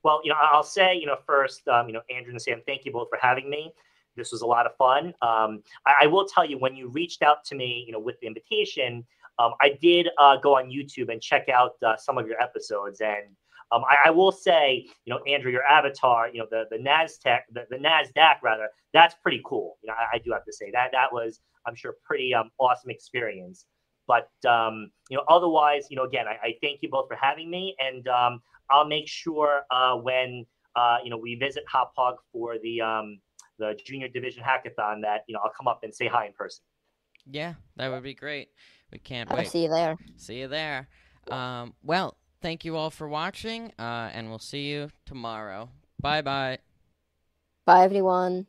Well, 0.02 0.20
you 0.24 0.30
know, 0.30 0.36
I'll 0.40 0.62
say, 0.62 0.94
you 0.96 1.06
know, 1.06 1.16
first, 1.26 1.66
um, 1.68 1.88
you 1.88 1.92
know, 1.94 2.02
Andrew 2.14 2.32
and 2.32 2.40
Sam, 2.40 2.62
thank 2.66 2.84
you 2.84 2.92
both 2.92 3.08
for 3.08 3.18
having 3.20 3.50
me. 3.50 3.72
This 4.16 4.32
was 4.32 4.42
a 4.42 4.46
lot 4.46 4.66
of 4.66 4.76
fun. 4.76 5.08
Um, 5.20 5.62
I, 5.86 5.94
I 6.02 6.06
will 6.06 6.26
tell 6.26 6.44
you, 6.44 6.58
when 6.58 6.76
you 6.76 6.88
reached 6.88 7.22
out 7.22 7.44
to 7.46 7.54
me, 7.54 7.84
you 7.86 7.92
know, 7.92 7.98
with 7.98 8.18
the 8.20 8.26
invitation, 8.26 9.04
um, 9.38 9.52
I 9.60 9.76
did 9.80 10.08
uh, 10.18 10.36
go 10.36 10.56
on 10.56 10.70
YouTube 10.70 11.10
and 11.12 11.20
check 11.20 11.48
out 11.48 11.72
uh, 11.84 11.96
some 11.96 12.18
of 12.18 12.26
your 12.26 12.40
episodes, 12.40 13.00
and 13.00 13.26
um, 13.72 13.82
I, 13.84 14.08
I 14.08 14.10
will 14.10 14.32
say, 14.32 14.86
you 15.04 15.12
know, 15.12 15.20
Andrew, 15.26 15.50
your 15.50 15.64
avatar, 15.64 16.28
you 16.28 16.38
know, 16.40 16.46
the 16.50 16.64
the 16.70 16.78
Nasdaq, 16.78 17.40
the, 17.52 17.66
the 17.70 17.76
Nasdaq 17.76 18.36
rather, 18.42 18.68
that's 18.92 19.14
pretty 19.22 19.42
cool. 19.44 19.76
You 19.82 19.88
know, 19.88 19.94
I, 19.94 20.16
I 20.16 20.18
do 20.18 20.32
have 20.32 20.44
to 20.44 20.52
say 20.52 20.70
that 20.72 20.90
that 20.92 21.12
was, 21.12 21.40
I'm 21.66 21.74
sure, 21.74 21.96
pretty 22.04 22.32
um, 22.34 22.50
awesome 22.58 22.90
experience. 22.90 23.66
But 24.06 24.30
um, 24.48 24.90
you 25.10 25.16
know, 25.16 25.24
otherwise, 25.28 25.86
you 25.90 25.96
know, 25.96 26.04
again, 26.04 26.26
I, 26.28 26.46
I 26.46 26.54
thank 26.62 26.80
you 26.82 26.88
both 26.88 27.08
for 27.08 27.16
having 27.20 27.50
me, 27.50 27.74
and 27.78 28.06
um, 28.08 28.40
I'll 28.70 28.86
make 28.86 29.08
sure 29.08 29.62
uh, 29.70 29.96
when 29.96 30.46
uh, 30.76 30.98
you 31.02 31.10
know 31.10 31.18
we 31.18 31.34
visit 31.34 31.64
Hauppauge 31.72 32.16
for 32.32 32.56
the 32.62 32.80
um, 32.80 33.18
the 33.58 33.76
junior 33.84 34.08
division 34.08 34.42
hackathon 34.42 35.02
that 35.02 35.22
you 35.26 35.34
know 35.34 35.40
I'll 35.44 35.52
come 35.56 35.66
up 35.66 35.80
and 35.82 35.92
say 35.92 36.06
hi 36.06 36.26
in 36.26 36.32
person. 36.32 36.62
Yeah, 37.28 37.54
that 37.76 37.90
would 37.90 38.04
be 38.04 38.14
great. 38.14 38.50
We 38.92 38.98
can't 38.98 39.30
I'll 39.30 39.38
wait. 39.38 39.48
see 39.48 39.64
you 39.64 39.68
there. 39.68 39.96
See 40.16 40.40
you 40.40 40.48
there. 40.48 40.88
Um, 41.30 41.74
well, 41.82 42.16
thank 42.40 42.64
you 42.64 42.76
all 42.76 42.90
for 42.90 43.08
watching, 43.08 43.72
uh, 43.78 44.10
and 44.12 44.28
we'll 44.28 44.38
see 44.38 44.66
you 44.70 44.90
tomorrow. 45.04 45.70
Bye 46.00 46.22
bye. 46.22 46.58
Bye, 47.64 47.84
everyone. 47.84 48.46